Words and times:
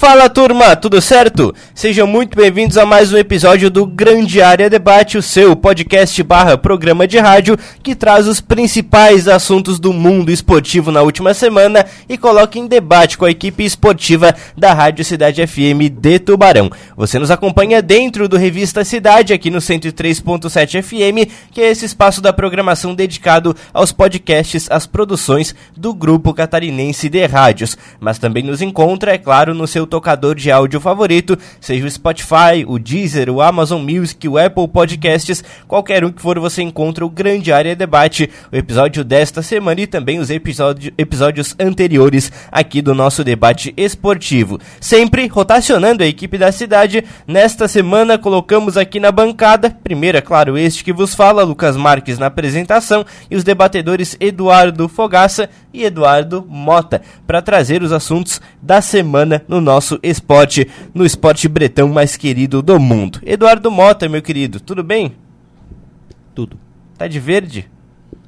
Fala 0.00 0.30
turma, 0.30 0.74
tudo 0.74 0.98
certo? 0.98 1.54
Sejam 1.74 2.06
muito 2.06 2.34
bem-vindos 2.34 2.78
a 2.78 2.86
mais 2.86 3.12
um 3.12 3.18
episódio 3.18 3.70
do 3.70 3.84
Grande 3.84 4.40
Área 4.40 4.70
Debate, 4.70 5.18
o 5.18 5.22
seu 5.22 5.54
podcast 5.54 6.22
barra 6.22 6.56
programa 6.56 7.06
de 7.06 7.18
rádio 7.18 7.58
que 7.82 7.94
traz 7.94 8.26
os 8.26 8.40
principais 8.40 9.28
assuntos 9.28 9.78
do 9.78 9.92
mundo 9.92 10.32
esportivo 10.32 10.90
na 10.90 11.02
última 11.02 11.34
semana 11.34 11.84
e 12.08 12.16
coloca 12.16 12.58
em 12.58 12.66
debate 12.66 13.18
com 13.18 13.26
a 13.26 13.30
equipe 13.30 13.62
esportiva 13.62 14.34
da 14.56 14.72
Rádio 14.72 15.04
Cidade 15.04 15.46
FM 15.46 15.92
de 15.92 16.18
Tubarão. 16.18 16.70
Você 16.96 17.18
nos 17.18 17.30
acompanha 17.30 17.82
dentro 17.82 18.26
do 18.26 18.38
Revista 18.38 18.82
Cidade, 18.86 19.34
aqui 19.34 19.50
no 19.50 19.58
103.7 19.58 20.82
FM, 20.82 21.30
que 21.52 21.60
é 21.60 21.70
esse 21.70 21.84
espaço 21.84 22.22
da 22.22 22.32
programação 22.32 22.94
dedicado 22.94 23.54
aos 23.70 23.92
podcasts, 23.92 24.66
às 24.70 24.86
produções 24.86 25.54
do 25.76 25.92
Grupo 25.92 26.32
Catarinense 26.32 27.10
de 27.10 27.26
Rádios. 27.26 27.76
Mas 28.00 28.18
também 28.18 28.42
nos 28.42 28.62
encontra, 28.62 29.12
é 29.12 29.18
claro, 29.18 29.52
no 29.52 29.66
seu 29.66 29.89
tocador 29.90 30.34
de 30.34 30.50
áudio 30.50 30.80
favorito, 30.80 31.36
seja 31.60 31.84
o 31.84 31.90
Spotify, 31.90 32.64
o 32.66 32.78
Deezer, 32.78 33.28
o 33.28 33.42
Amazon 33.42 33.82
Music, 33.82 34.26
o 34.28 34.38
Apple 34.38 34.68
Podcasts, 34.68 35.42
qualquer 35.66 36.04
um 36.04 36.12
que 36.12 36.22
for 36.22 36.38
você 36.38 36.62
encontra 36.62 37.04
o 37.04 37.10
Grande 37.10 37.52
Área 37.52 37.74
Debate, 37.74 38.30
o 38.50 38.56
episódio 38.56 39.04
desta 39.04 39.42
semana 39.42 39.80
e 39.80 39.86
também 39.86 40.20
os 40.20 40.30
episódio, 40.30 40.92
episódios 40.96 41.56
anteriores 41.58 42.30
aqui 42.52 42.80
do 42.80 42.94
nosso 42.94 43.24
debate 43.24 43.74
esportivo. 43.76 44.58
Sempre 44.80 45.26
rotacionando 45.26 46.04
a 46.04 46.06
equipe 46.06 46.38
da 46.38 46.52
cidade, 46.52 47.04
nesta 47.26 47.66
semana 47.66 48.16
colocamos 48.16 48.76
aqui 48.76 49.00
na 49.00 49.10
bancada, 49.10 49.76
primeiro 49.82 50.18
é 50.18 50.20
claro 50.20 50.56
este 50.56 50.84
que 50.84 50.92
vos 50.92 51.14
fala, 51.14 51.42
Lucas 51.42 51.76
Marques 51.76 52.18
na 52.18 52.26
apresentação 52.26 53.04
e 53.28 53.34
os 53.34 53.42
debatedores 53.42 54.16
Eduardo 54.20 54.88
Fogaça 54.88 55.50
e 55.72 55.84
Eduardo 55.84 56.46
Mota, 56.48 57.02
para 57.26 57.42
trazer 57.42 57.82
os 57.82 57.92
assuntos 57.92 58.40
da 58.60 58.80
semana 58.80 59.42
no 59.48 59.60
nosso 59.60 59.79
esporte, 60.02 60.68
no 60.94 61.04
esporte 61.04 61.48
bretão 61.48 61.88
mais 61.88 62.16
querido 62.16 62.62
do 62.62 62.78
mundo. 62.78 63.20
Eduardo 63.24 63.70
Mota, 63.70 64.08
meu 64.08 64.22
querido, 64.22 64.60
tudo 64.60 64.84
bem? 64.84 65.16
Tudo. 66.34 66.58
Tá 66.96 67.06
de 67.06 67.18
verde? 67.18 67.70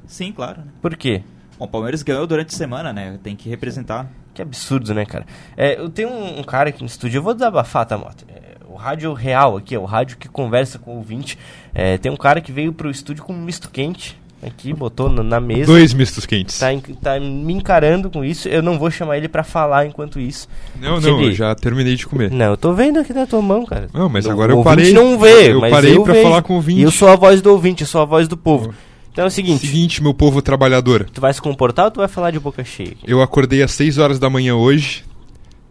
Sim, 0.05 0.31
claro. 0.31 0.61
Né? 0.61 0.67
Por 0.81 0.95
quê? 0.95 1.23
Bom, 1.57 1.65
o 1.65 1.67
Palmeiras 1.67 2.03
ganhou 2.03 2.25
durante 2.27 2.53
a 2.53 2.57
semana, 2.57 2.91
né? 2.91 3.19
Tem 3.23 3.35
que 3.35 3.47
representar. 3.49 4.09
Que 4.33 4.41
absurdo, 4.41 4.93
né, 4.93 5.05
cara? 5.05 5.25
É, 5.55 5.79
eu 5.79 5.89
tenho 5.89 6.09
um, 6.09 6.39
um, 6.39 6.43
cara 6.43 6.69
aqui 6.69 6.81
no 6.81 6.87
estúdio, 6.87 7.19
eu 7.19 7.23
vou 7.23 7.33
desabafar, 7.33 7.85
tá, 7.85 7.97
Mota? 7.97 8.25
É, 8.27 8.57
o 8.67 8.75
rádio 8.75 9.13
real 9.13 9.57
aqui, 9.57 9.75
é 9.75 9.79
o 9.79 9.85
rádio 9.85 10.17
que 10.17 10.27
conversa 10.27 10.79
com 10.79 10.91
o 10.91 10.97
ouvinte. 10.97 11.37
É, 11.73 11.97
tem 11.97 12.11
um 12.11 12.17
cara 12.17 12.41
que 12.41 12.51
veio 12.51 12.73
pro 12.73 12.89
estúdio 12.89 13.23
com 13.23 13.33
um 13.33 13.41
misto 13.41 13.69
quente 13.69 14.19
aqui, 14.45 14.73
botou 14.73 15.09
na, 15.09 15.23
na 15.23 15.39
mesa. 15.39 15.65
Dois 15.65 15.93
mistos 15.93 16.25
quentes. 16.25 16.59
Tá, 16.59 16.67
tá, 17.01 17.19
me 17.19 17.53
encarando 17.53 18.09
com 18.09 18.23
isso. 18.23 18.47
Eu 18.47 18.61
não 18.61 18.77
vou 18.77 18.91
chamar 18.91 19.17
ele 19.17 19.27
para 19.27 19.43
falar 19.43 19.85
enquanto 19.85 20.19
isso. 20.19 20.47
Não, 20.79 20.99
não, 20.99 21.19
ele... 21.19 21.29
eu 21.29 21.33
já 21.33 21.55
terminei 21.55 21.95
de 21.95 22.05
comer. 22.05 22.31
Não, 22.31 22.51
eu 22.51 22.57
tô 22.57 22.73
vendo 22.73 22.99
aqui 22.99 23.13
na 23.13 23.25
tua 23.25 23.41
mão, 23.41 23.65
cara. 23.65 23.87
Não, 23.93 24.09
mas 24.09 24.27
agora 24.27 24.53
eu 24.53 24.63
parei. 24.63 24.93
não 24.93 25.19
vê, 25.19 25.51
eu 25.51 25.61
mas 25.61 25.71
parei 25.71 25.99
para 25.99 26.15
falar 26.21 26.41
com 26.41 26.53
o 26.53 26.55
ouvinte. 26.57 26.79
E 26.79 26.83
eu 26.83 26.91
sou 26.91 27.07
a 27.07 27.15
voz 27.15 27.41
do 27.41 27.51
ouvinte, 27.51 27.81
eu 27.81 27.87
sou 27.87 28.01
a 28.01 28.05
voz 28.05 28.27
do 28.27 28.37
povo. 28.37 28.73
Então 29.11 29.25
é 29.25 29.27
o 29.27 29.31
seguinte. 29.31 29.67
Seguinte, 29.67 30.01
meu 30.01 30.13
povo 30.13 30.41
trabalhador. 30.41 31.07
Tu 31.13 31.21
vai 31.21 31.31
se 31.31 31.41
comportar 31.41 31.85
ou 31.85 31.91
tu 31.91 31.99
vai 31.99 32.07
falar 32.07 32.31
de 32.31 32.39
boca 32.39 32.63
cheia? 32.63 32.97
Eu 33.05 33.21
acordei 33.21 33.61
às 33.61 33.71
6 33.71 33.99
horas 33.99 34.19
da 34.19 34.27
manhã 34.27 34.55
hoje, 34.55 35.03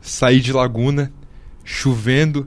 saí 0.01 0.41
de 0.41 0.53
Laguna, 0.53 1.13
chovendo, 1.65 2.47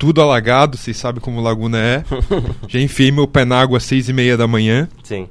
tudo 0.00 0.22
alagado, 0.22 0.78
vocês 0.78 0.96
sabem 0.96 1.20
como 1.20 1.42
Laguna 1.42 1.78
é. 1.78 2.02
Já 2.66 2.80
enfiei 2.80 3.12
meu 3.12 3.28
pé 3.28 3.44
na 3.44 3.60
água 3.60 3.76
às 3.76 3.84
6 3.84 4.08
e 4.08 4.12
meia 4.14 4.34
da 4.34 4.48
manhã. 4.48 4.88
Sim. 5.04 5.28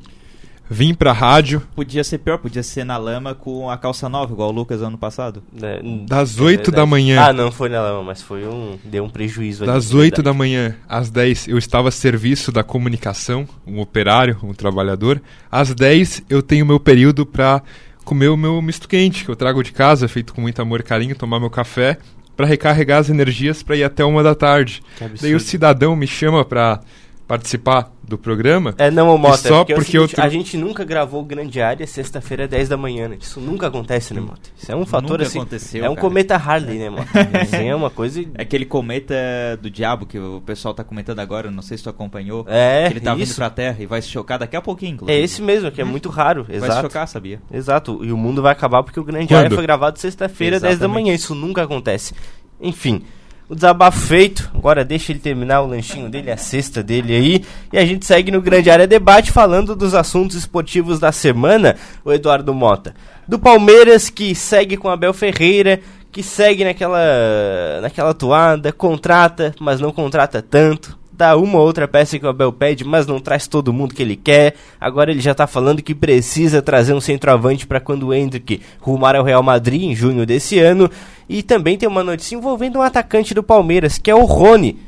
Vim 0.69 0.93
pra 0.93 1.11
rádio. 1.11 1.63
Podia 1.75 2.03
ser 2.03 2.19
pior, 2.19 2.37
podia 2.37 2.61
ser 2.61 2.83
na 2.83 2.95
lama 2.95 3.33
com 3.33 3.67
a 3.67 3.75
calça 3.79 4.07
nova, 4.07 4.31
igual 4.31 4.49
o 4.49 4.51
Lucas 4.51 4.83
ano 4.83 4.95
passado. 4.95 5.41
É, 5.59 5.81
das 6.07 6.39
8 6.39 6.69
é 6.69 6.73
da 6.73 6.85
manhã. 6.85 7.19
Ah, 7.19 7.33
não 7.33 7.51
foi 7.51 7.67
na 7.67 7.81
lama, 7.81 8.03
mas 8.03 8.21
foi 8.21 8.45
um. 8.45 8.77
Deu 8.83 9.03
um 9.03 9.09
prejuízo 9.09 9.65
Das 9.65 9.89
ali, 9.89 10.01
8 10.01 10.21
da 10.21 10.35
manhã 10.35 10.75
às 10.87 11.09
10 11.09 11.47
eu 11.47 11.57
estava 11.57 11.89
a 11.89 11.91
serviço 11.91 12.51
da 12.51 12.63
comunicação, 12.63 13.49
um 13.65 13.79
operário, 13.79 14.37
um 14.43 14.53
trabalhador. 14.53 15.19
Às 15.51 15.73
10 15.73 16.25
eu 16.29 16.43
tenho 16.43 16.63
meu 16.63 16.79
período 16.79 17.25
pra 17.25 17.63
comer 18.05 18.27
o 18.27 18.37
meu 18.37 18.61
misto 18.61 18.87
quente, 18.87 19.25
que 19.25 19.31
eu 19.31 19.35
trago 19.35 19.63
de 19.63 19.71
casa, 19.71 20.07
feito 20.07 20.31
com 20.31 20.41
muito 20.41 20.61
amor 20.61 20.81
e 20.81 20.83
carinho, 20.83 21.15
tomar 21.15 21.39
meu 21.39 21.49
café, 21.49 21.97
para 22.39 22.47
recarregar 22.47 22.99
as 22.99 23.09
energias 23.09 23.61
para 23.61 23.75
ir 23.75 23.83
até 23.83 24.05
uma 24.05 24.23
da 24.23 24.33
tarde. 24.33 24.81
Daí 25.21 25.35
o 25.35 25.41
cidadão 25.41 25.93
me 25.93 26.07
chama 26.07 26.45
pra 26.45 26.79
participar 27.29 27.91
do 28.01 28.17
programa. 28.17 28.73
É, 28.75 28.89
não, 28.89 29.15
Mota, 29.15 29.37
só 29.37 29.57
porque, 29.59 29.73
é 29.73 29.75
porque 29.75 29.97
é 29.97 29.99
seguinte, 29.99 30.17
eu... 30.17 30.23
a 30.23 30.29
gente 30.29 30.57
nunca 30.57 30.83
gravou 30.83 31.23
Grande 31.23 31.61
Área 31.61 31.85
sexta-feira, 31.85 32.47
10 32.47 32.69
da 32.69 32.75
manhã, 32.75 33.07
né? 33.07 33.19
Isso 33.21 33.39
nunca 33.39 33.67
acontece, 33.67 34.15
né, 34.15 34.19
Mota? 34.19 34.49
Isso 34.57 34.71
é 34.71 34.75
um 34.75 34.83
fator 34.83 35.11
nunca 35.11 35.23
assim. 35.25 35.37
Aconteceu, 35.37 35.85
é 35.85 35.89
um 35.91 35.93
cara. 35.93 36.07
cometa 36.07 36.35
Harley, 36.35 36.79
né, 36.79 36.89
Mota? 36.89 37.07
assim, 37.39 37.69
é 37.69 37.75
uma 37.75 37.91
coisa. 37.91 38.19
É 38.33 38.41
aquele 38.41 38.65
cometa 38.65 39.13
do 39.61 39.69
diabo 39.69 40.07
que 40.07 40.17
o 40.17 40.41
pessoal 40.43 40.73
tá 40.73 40.83
comentando 40.83 41.19
agora, 41.19 41.51
não 41.51 41.61
sei 41.61 41.77
se 41.77 41.83
tu 41.83 41.91
acompanhou. 41.91 42.47
É, 42.49 42.87
que 42.87 42.93
ele 42.93 42.99
tá 42.99 43.11
isso. 43.11 43.25
vindo 43.27 43.35
pra 43.35 43.51
Terra 43.51 43.77
e 43.79 43.85
vai 43.85 44.01
se 44.01 44.07
chocar 44.07 44.39
daqui 44.39 44.55
a 44.55 44.61
pouquinho, 44.61 44.93
inclusive. 44.93 45.15
É 45.15 45.23
esse 45.23 45.39
mesmo, 45.39 45.69
que 45.69 45.79
é 45.79 45.85
muito 45.85 46.09
raro, 46.09 46.45
Vai 46.45 46.55
exato. 46.55 46.73
se 46.73 46.81
chocar, 46.81 47.07
sabia? 47.07 47.39
Exato, 47.53 48.03
e 48.03 48.11
o 48.11 48.17
mundo 48.17 48.41
vai 48.41 48.53
acabar 48.53 48.81
porque 48.81 48.99
o 48.99 49.03
Grande 49.03 49.27
Quando? 49.27 49.37
Área 49.37 49.51
foi 49.51 49.61
gravado 49.61 49.99
sexta-feira, 49.99 50.59
10 50.59 50.79
da 50.79 50.87
manhã. 50.87 51.13
Isso 51.13 51.35
nunca 51.35 51.61
acontece. 51.61 52.15
Enfim, 52.59 53.03
o 53.49 53.55
desabafo 53.55 53.99
feito. 53.99 54.49
Agora 54.53 54.85
deixa 54.85 55.11
ele 55.11 55.19
terminar 55.19 55.61
o 55.61 55.67
lanchinho 55.67 56.07
dele, 56.07 56.31
a 56.31 56.37
cesta 56.37 56.83
dele 56.83 57.15
aí. 57.15 57.45
E 57.73 57.77
a 57.77 57.85
gente 57.85 58.05
segue 58.05 58.31
no 58.31 58.41
Grande 58.41 58.69
Área 58.69 58.85
Debate 58.85 59.31
falando 59.31 59.75
dos 59.75 59.95
assuntos 59.95 60.37
esportivos 60.37 60.99
da 60.99 61.11
semana, 61.11 61.75
o 62.05 62.13
Eduardo 62.13 62.53
Mota. 62.53 62.93
Do 63.27 63.39
Palmeiras, 63.39 64.09
que 64.09 64.35
segue 64.35 64.77
com 64.77 64.87
Abel 64.87 65.13
Ferreira, 65.13 65.79
que 66.11 66.21
segue 66.21 66.63
naquela, 66.63 67.81
naquela 67.81 68.13
toada, 68.13 68.71
contrata, 68.71 69.53
mas 69.59 69.79
não 69.79 69.91
contrata 69.91 70.41
tanto. 70.41 70.97
Dá 71.11 71.35
uma 71.35 71.59
ou 71.59 71.65
outra 71.65 71.85
peça 71.85 72.17
que 72.17 72.25
o 72.25 72.29
Abel 72.29 72.53
pede, 72.53 72.85
mas 72.85 73.05
não 73.05 73.19
traz 73.19 73.45
todo 73.45 73.73
mundo 73.73 73.93
que 73.93 74.01
ele 74.01 74.15
quer. 74.15 74.55
Agora 74.79 75.11
ele 75.11 75.19
já 75.19 75.35
tá 75.35 75.45
falando 75.45 75.81
que 75.81 75.93
precisa 75.93 76.61
trazer 76.61 76.93
um 76.93 77.01
centroavante 77.01 77.67
para 77.67 77.81
quando 77.81 78.07
o 78.07 78.13
Hendrick 78.13 78.61
rumar 78.79 79.17
ao 79.17 79.23
Real 79.25 79.43
Madrid 79.43 79.81
em 79.81 79.93
junho 79.93 80.25
desse 80.25 80.59
ano. 80.59 80.89
E 81.29 81.43
também 81.43 81.77
tem 81.77 81.87
uma 81.87 82.03
notícia 82.03 82.35
envolvendo 82.35 82.79
um 82.79 82.81
atacante 82.81 83.35
do 83.35 83.43
Palmeiras, 83.43 83.99
que 83.99 84.09
é 84.09 84.15
o 84.15 84.25
Rony. 84.25 84.79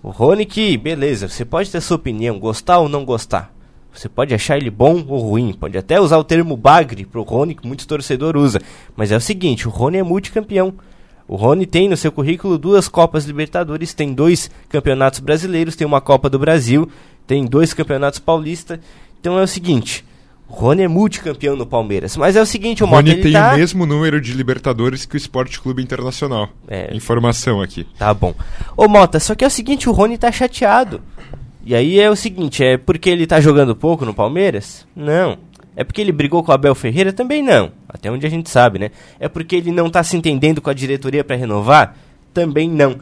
O 0.00 0.10
Rony 0.10 0.46
que, 0.46 0.76
beleza, 0.78 1.28
você 1.28 1.44
pode 1.44 1.72
ter 1.72 1.80
sua 1.80 1.96
opinião, 1.96 2.38
gostar 2.38 2.78
ou 2.78 2.88
não 2.88 3.04
gostar. 3.04 3.52
Você 3.92 4.08
pode 4.08 4.32
achar 4.32 4.56
ele 4.56 4.70
bom 4.70 5.04
ou 5.08 5.18
ruim, 5.18 5.52
pode 5.52 5.76
até 5.76 6.00
usar 6.00 6.18
o 6.18 6.22
termo 6.22 6.56
bagre 6.56 7.04
pro 7.04 7.24
Rony, 7.24 7.56
que 7.56 7.66
muito 7.66 7.84
torcedor 7.84 8.36
usa. 8.36 8.60
Mas 8.96 9.10
é 9.10 9.16
o 9.16 9.20
seguinte, 9.20 9.66
o 9.66 9.72
Rony 9.72 9.98
é 9.98 10.02
multicampeão. 10.04 10.72
O 11.26 11.34
Rony 11.34 11.66
tem 11.66 11.88
no 11.88 11.96
seu 11.96 12.12
currículo 12.12 12.56
duas 12.56 12.86
Copas 12.86 13.24
Libertadores, 13.24 13.92
tem 13.92 14.14
dois 14.14 14.48
campeonatos 14.68 15.18
brasileiros, 15.18 15.74
tem 15.74 15.86
uma 15.86 16.00
Copa 16.00 16.30
do 16.30 16.38
Brasil, 16.38 16.88
tem 17.26 17.44
dois 17.44 17.74
campeonatos 17.74 18.20
paulistas. 18.20 18.78
Então 19.20 19.36
é 19.36 19.42
o 19.42 19.48
seguinte, 19.48 20.04
o 20.48 20.54
Rony 20.54 20.82
é 20.82 20.88
multicampeão 20.88 21.54
no 21.54 21.66
Palmeiras. 21.66 22.16
Mas 22.16 22.34
é 22.34 22.40
o 22.40 22.46
seguinte, 22.46 22.82
o 22.82 22.86
Rony 22.86 23.10
Mota, 23.10 23.22
tem 23.22 23.32
tá... 23.32 23.54
o 23.54 23.56
mesmo 23.56 23.84
número 23.84 24.20
de 24.20 24.32
Libertadores 24.32 25.04
que 25.04 25.14
o 25.14 25.18
Esporte 25.18 25.60
Clube 25.60 25.82
Internacional. 25.82 26.48
É. 26.66 26.94
Informação 26.96 27.60
aqui. 27.60 27.86
Tá 27.98 28.12
bom. 28.14 28.34
Ô 28.76 28.88
Mota, 28.88 29.20
só 29.20 29.34
que 29.34 29.44
é 29.44 29.46
o 29.46 29.50
seguinte, 29.50 29.88
o 29.88 29.92
Rony 29.92 30.16
tá 30.16 30.32
chateado. 30.32 31.02
E 31.64 31.74
aí 31.74 32.00
é 32.00 32.10
o 32.10 32.16
seguinte, 32.16 32.64
é 32.64 32.78
porque 32.78 33.10
ele 33.10 33.26
tá 33.26 33.40
jogando 33.40 33.76
pouco 33.76 34.06
no 34.06 34.14
Palmeiras? 34.14 34.86
Não. 34.96 35.36
É 35.76 35.84
porque 35.84 36.00
ele 36.00 36.12
brigou 36.12 36.42
com 36.42 36.50
o 36.50 36.54
Abel 36.54 36.74
Ferreira? 36.74 37.12
Também 37.12 37.42
não. 37.42 37.70
Até 37.86 38.10
onde 38.10 38.26
a 38.26 38.30
gente 38.30 38.48
sabe, 38.48 38.78
né? 38.78 38.90
É 39.20 39.28
porque 39.28 39.56
ele 39.56 39.70
não 39.70 39.90
tá 39.90 40.02
se 40.02 40.16
entendendo 40.16 40.62
com 40.62 40.70
a 40.70 40.74
diretoria 40.74 41.22
para 41.22 41.36
renovar? 41.36 41.94
Também 42.32 42.68
não. 42.68 42.96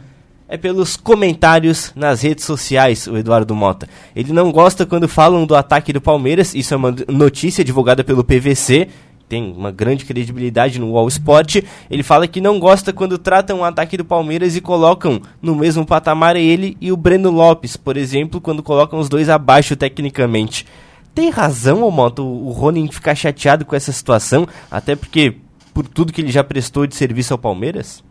É 0.48 0.56
pelos 0.56 0.96
comentários 0.96 1.92
nas 1.96 2.22
redes 2.22 2.44
sociais, 2.44 3.08
o 3.08 3.16
Eduardo 3.16 3.54
Mota. 3.54 3.88
Ele 4.14 4.32
não 4.32 4.52
gosta 4.52 4.86
quando 4.86 5.08
falam 5.08 5.44
do 5.44 5.56
ataque 5.56 5.92
do 5.92 6.00
Palmeiras, 6.00 6.54
isso 6.54 6.72
é 6.72 6.76
uma 6.76 6.94
notícia 7.08 7.64
divulgada 7.64 8.04
pelo 8.04 8.22
PVC, 8.22 8.88
tem 9.28 9.52
uma 9.52 9.72
grande 9.72 10.04
credibilidade 10.04 10.78
no 10.78 10.92
Wall 10.92 11.08
Sport. 11.08 11.56
Ele 11.90 12.02
fala 12.04 12.28
que 12.28 12.40
não 12.40 12.60
gosta 12.60 12.92
quando 12.92 13.18
tratam 13.18 13.58
o 13.58 13.64
ataque 13.64 13.96
do 13.96 14.04
Palmeiras 14.04 14.54
e 14.54 14.60
colocam 14.60 15.20
no 15.42 15.56
mesmo 15.56 15.84
patamar 15.84 16.36
ele 16.36 16.76
e 16.80 16.92
o 16.92 16.96
Breno 16.96 17.30
Lopes, 17.30 17.76
por 17.76 17.96
exemplo, 17.96 18.40
quando 18.40 18.62
colocam 18.62 19.00
os 19.00 19.08
dois 19.08 19.28
abaixo 19.28 19.74
tecnicamente. 19.74 20.64
Tem 21.12 21.30
razão, 21.30 21.82
ô 21.82 21.90
Moto, 21.90 22.24
o 22.24 22.50
Rony 22.50 22.80
em 22.80 22.92
ficar 22.92 23.14
chateado 23.14 23.64
com 23.64 23.74
essa 23.74 23.90
situação, 23.90 24.46
até 24.70 24.94
porque 24.94 25.36
por 25.74 25.88
tudo 25.88 26.12
que 26.12 26.20
ele 26.20 26.30
já 26.30 26.44
prestou 26.44 26.86
de 26.86 26.94
serviço 26.94 27.34
ao 27.34 27.38
Palmeiras? 27.38 28.04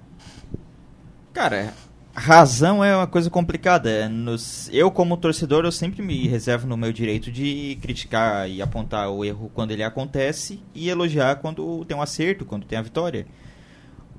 Cara, 1.32 1.74
razão 2.16 2.84
é 2.84 2.96
uma 2.96 3.08
coisa 3.08 3.30
complicada. 3.30 3.90
É, 3.90 4.08
Nos, 4.08 4.70
eu, 4.72 4.90
como 4.90 5.18
torcedor, 5.18 5.66
eu 5.66 5.72
sempre 5.72 6.02
me 6.02 6.28
reservo 6.28 6.68
no 6.68 6.78
meu 6.78 6.92
direito 6.92 7.32
de 7.32 7.78
criticar 7.82 8.50
e 8.50 8.62
apontar 8.62 9.10
o 9.10 9.24
erro 9.24 9.52
quando 9.54 9.72
ele 9.72 9.84
acontece 9.84 10.60
e 10.74 10.90
elogiar 10.90 11.36
quando 11.38 11.84
tem 11.86 11.96
um 11.96 12.02
acerto, 12.02 12.46
quando 12.46 12.66
tem 12.66 12.80
a 12.80 12.82
vitória. 12.82 13.28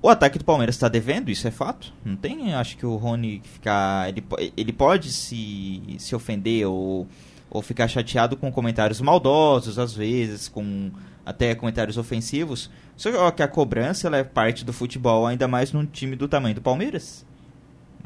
O 0.03 0.09
ataque 0.09 0.39
do 0.39 0.45
Palmeiras 0.45 0.77
está 0.77 0.89
devendo, 0.89 1.31
isso 1.31 1.49
é 1.49 1.51
fato. 1.51 1.93
Não 2.05 2.17
tem, 2.17 2.55
acho 2.55 2.77
que 2.77 2.87
o 2.87 2.97
Rony 2.97 3.43
ficar. 3.43 4.09
Ele, 4.09 4.23
ele 4.57 4.73
pode 4.73 5.11
se, 5.11 5.83
se 5.99 6.15
ofender 6.15 6.67
ou 6.67 7.09
ou 7.51 7.63
ficar 7.63 7.89
chateado 7.89 8.37
com 8.37 8.51
comentários 8.51 9.01
maldosos, 9.01 9.79
às 9.79 9.95
vezes, 9.95 10.49
com 10.49 10.91
até 11.25 11.55
comentários 11.55 11.97
ofensivos. 11.97 12.71
Só 12.97 13.31
que 13.31 13.43
a 13.43 13.49
cobrança 13.49 14.07
ela 14.07 14.19
é 14.19 14.25
parte 14.25 14.65
do 14.65 14.73
futebol, 14.73 15.27
ainda 15.27 15.49
mais 15.49 15.73
num 15.73 15.85
time 15.85 16.17
do 16.17 16.29
tamanho 16.29 16.55
do 16.55 16.61
Palmeiras. 16.61 17.25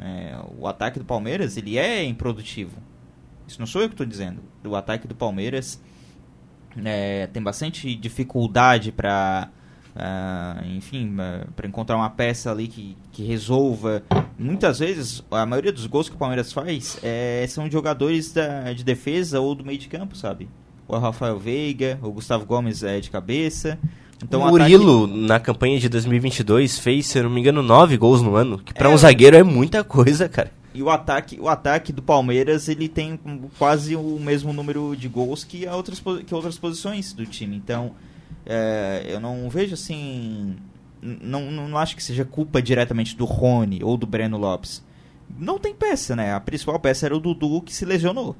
É, 0.00 0.38
o 0.58 0.66
ataque 0.66 0.98
do 0.98 1.04
Palmeiras 1.04 1.56
ele 1.56 1.78
é 1.78 2.04
improdutivo. 2.04 2.78
Isso 3.46 3.58
não 3.58 3.66
sou 3.66 3.82
eu 3.82 3.88
que 3.88 3.94
estou 3.94 4.06
dizendo. 4.06 4.40
O 4.64 4.74
ataque 4.74 5.06
do 5.06 5.14
Palmeiras 5.14 5.80
é, 6.84 7.26
tem 7.26 7.42
bastante 7.42 7.94
dificuldade 7.94 8.92
para 8.92 9.50
Uh, 9.90 10.64
enfim, 10.76 11.14
uh, 11.14 11.50
para 11.52 11.66
encontrar 11.66 11.96
uma 11.96 12.08
peça 12.08 12.50
ali 12.50 12.68
que, 12.68 12.96
que 13.10 13.24
resolva. 13.24 14.02
Muitas 14.38 14.78
vezes, 14.78 15.22
a 15.30 15.44
maioria 15.44 15.72
dos 15.72 15.86
gols 15.86 16.08
que 16.08 16.14
o 16.14 16.18
Palmeiras 16.18 16.52
faz 16.52 16.98
é, 17.02 17.44
são 17.48 17.66
de 17.66 17.72
jogadores 17.72 18.32
da, 18.32 18.72
de 18.72 18.84
defesa 18.84 19.40
ou 19.40 19.54
do 19.54 19.64
meio 19.64 19.78
de 19.78 19.88
campo, 19.88 20.16
sabe? 20.16 20.48
O 20.86 20.96
Rafael 20.96 21.38
Veiga, 21.38 21.98
o 22.02 22.12
Gustavo 22.12 22.46
Gomes 22.46 22.82
é 22.82 23.00
de 23.00 23.10
cabeça. 23.10 23.78
Então, 24.22 24.42
o 24.42 24.48
Murilo, 24.48 25.04
ataque... 25.04 25.20
na 25.20 25.40
campanha 25.40 25.78
de 25.78 25.88
2022, 25.88 26.78
fez, 26.78 27.06
se 27.06 27.18
eu 27.18 27.24
não 27.24 27.30
me 27.30 27.40
engano, 27.40 27.62
nove 27.62 27.96
gols 27.96 28.20
no 28.20 28.36
ano. 28.36 28.58
Que 28.58 28.74
para 28.74 28.90
é, 28.90 28.92
um 28.92 28.96
zagueiro 28.96 29.36
é 29.36 29.42
muita 29.42 29.82
coisa, 29.82 30.28
cara. 30.28 30.52
E 30.72 30.82
o 30.82 30.90
ataque, 30.90 31.38
o 31.40 31.48
ataque 31.48 31.92
do 31.92 32.02
Palmeiras, 32.02 32.68
ele 32.68 32.88
tem 32.88 33.18
quase 33.58 33.96
o 33.96 34.18
mesmo 34.20 34.52
número 34.52 34.94
de 34.96 35.08
gols 35.08 35.42
que 35.42 35.66
outras, 35.66 36.00
que 36.26 36.34
outras 36.34 36.58
posições 36.58 37.12
do 37.12 37.26
time. 37.26 37.56
Então, 37.56 37.92
é, 38.46 39.04
eu 39.08 39.18
não 39.18 39.48
vejo 39.48 39.74
assim. 39.74 40.56
Não, 41.02 41.50
não 41.50 41.78
acho 41.78 41.96
que 41.96 42.02
seja 42.02 42.24
culpa 42.24 42.60
diretamente 42.60 43.16
do 43.16 43.24
Rony 43.24 43.82
ou 43.82 43.96
do 43.96 44.06
Breno 44.06 44.36
Lopes. 44.36 44.84
Não 45.38 45.58
tem 45.58 45.74
peça, 45.74 46.14
né? 46.14 46.34
A 46.34 46.40
principal 46.40 46.78
peça 46.78 47.06
era 47.06 47.16
o 47.16 47.20
Dudu 47.20 47.62
que 47.62 47.74
se 47.74 47.84
lesionou. 47.84 48.36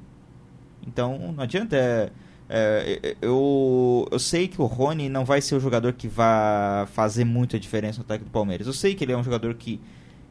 Então 0.87 1.33
não 1.33 1.43
adianta. 1.43 1.77
É, 1.77 2.11
é, 2.53 3.17
eu, 3.23 4.09
eu 4.11 4.19
sei 4.19 4.49
que 4.49 4.61
o 4.61 4.67
Rony 4.67 5.09
não 5.09 5.25
vai 5.25 5.41
ser 5.41 5.55
o 5.55 5.61
jogador 5.61 5.93
que 5.93 6.09
vai 6.09 6.85
fazer 6.89 7.25
muita 7.25 7.61
diferença 7.61 7.99
no 7.99 8.05
ataque 8.05 8.25
do 8.25 8.31
Palmeiras. 8.31 8.67
Eu 8.67 8.73
sei 8.73 8.93
que 8.93 9.05
ele 9.05 9.13
é 9.13 9.17
um 9.17 9.23
jogador 9.23 9.55
que, 9.55 9.81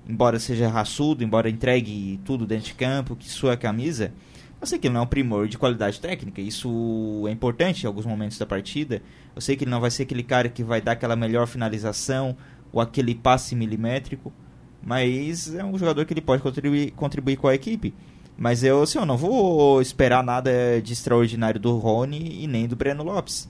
embora 0.05 0.37
seja 0.37 0.67
raçudo, 0.67 1.23
embora 1.23 1.49
entregue 1.49 2.19
tudo 2.25 2.45
dentro 2.45 2.65
de 2.65 2.73
campo, 2.73 3.15
que 3.15 3.29
sua 3.29 3.55
camisa, 3.55 4.11
eu 4.59 4.67
sei 4.67 4.77
que 4.77 4.87
ele 4.87 4.95
não 4.95 5.01
é 5.01 5.03
um 5.05 5.07
primor 5.07 5.47
de 5.47 5.57
qualidade 5.57 6.01
técnica, 6.01 6.41
isso 6.41 7.23
é 7.25 7.31
importante 7.31 7.83
em 7.83 7.87
alguns 7.87 8.05
momentos 8.05 8.37
da 8.37 8.45
partida. 8.45 9.01
Eu 9.33 9.39
sei 9.39 9.55
que 9.55 9.63
ele 9.63 9.71
não 9.71 9.79
vai 9.79 9.89
ser 9.89 10.03
aquele 10.03 10.23
cara 10.23 10.49
que 10.49 10.61
vai 10.61 10.81
dar 10.81 10.91
aquela 10.91 11.15
melhor 11.15 11.47
finalização 11.47 12.35
ou 12.73 12.81
aquele 12.81 13.15
passe 13.15 13.55
milimétrico, 13.55 14.33
mas 14.83 15.55
é 15.55 15.63
um 15.63 15.77
jogador 15.77 16.03
que 16.05 16.13
ele 16.13 16.21
pode 16.21 16.43
contribuir, 16.43 16.91
contribuir 16.91 17.37
com 17.37 17.47
a 17.47 17.55
equipe. 17.55 17.93
Mas 18.39 18.63
eu, 18.63 18.81
assim, 18.81 18.97
eu 18.97 19.05
não 19.05 19.17
vou 19.17 19.81
esperar 19.81 20.23
nada 20.23 20.49
de 20.81 20.93
extraordinário 20.93 21.59
do 21.59 21.77
Rony 21.77 22.41
e 22.41 22.47
nem 22.47 22.69
do 22.69 22.75
Breno 22.75 23.03
Lopes. 23.03 23.49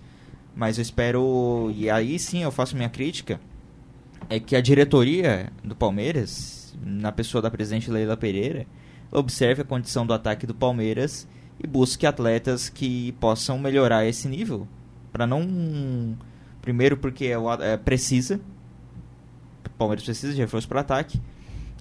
Mas 0.55 0.79
eu 0.79 0.81
espero, 0.81 1.71
e 1.75 1.91
aí 1.91 2.17
sim 2.17 2.41
eu 2.41 2.51
faço 2.51 2.75
minha 2.75 2.89
crítica, 2.89 3.39
é 4.27 4.39
que 4.39 4.55
a 4.55 4.61
diretoria 4.61 5.53
do 5.63 5.75
Palmeiras, 5.75 6.75
na 6.83 7.11
pessoa 7.11 7.39
da 7.39 7.51
presidente 7.51 7.91
Leila 7.91 8.17
Pereira, 8.17 8.65
observe 9.11 9.61
a 9.61 9.65
condição 9.65 10.07
do 10.07 10.13
ataque 10.13 10.47
do 10.47 10.55
Palmeiras 10.55 11.27
e 11.63 11.67
busque 11.67 12.07
atletas 12.07 12.67
que 12.67 13.11
possam 13.19 13.59
melhorar 13.59 14.07
esse 14.07 14.27
nível. 14.27 14.67
Para 15.11 15.27
não. 15.27 16.17
Primeiro, 16.63 16.97
porque 16.97 17.25
é, 17.25 17.37
é, 17.61 17.77
precisa. 17.77 18.41
O 19.67 19.69
Palmeiras 19.77 20.03
precisa 20.03 20.33
de 20.33 20.41
reforço 20.41 20.67
para 20.67 20.81
ataque. 20.81 21.21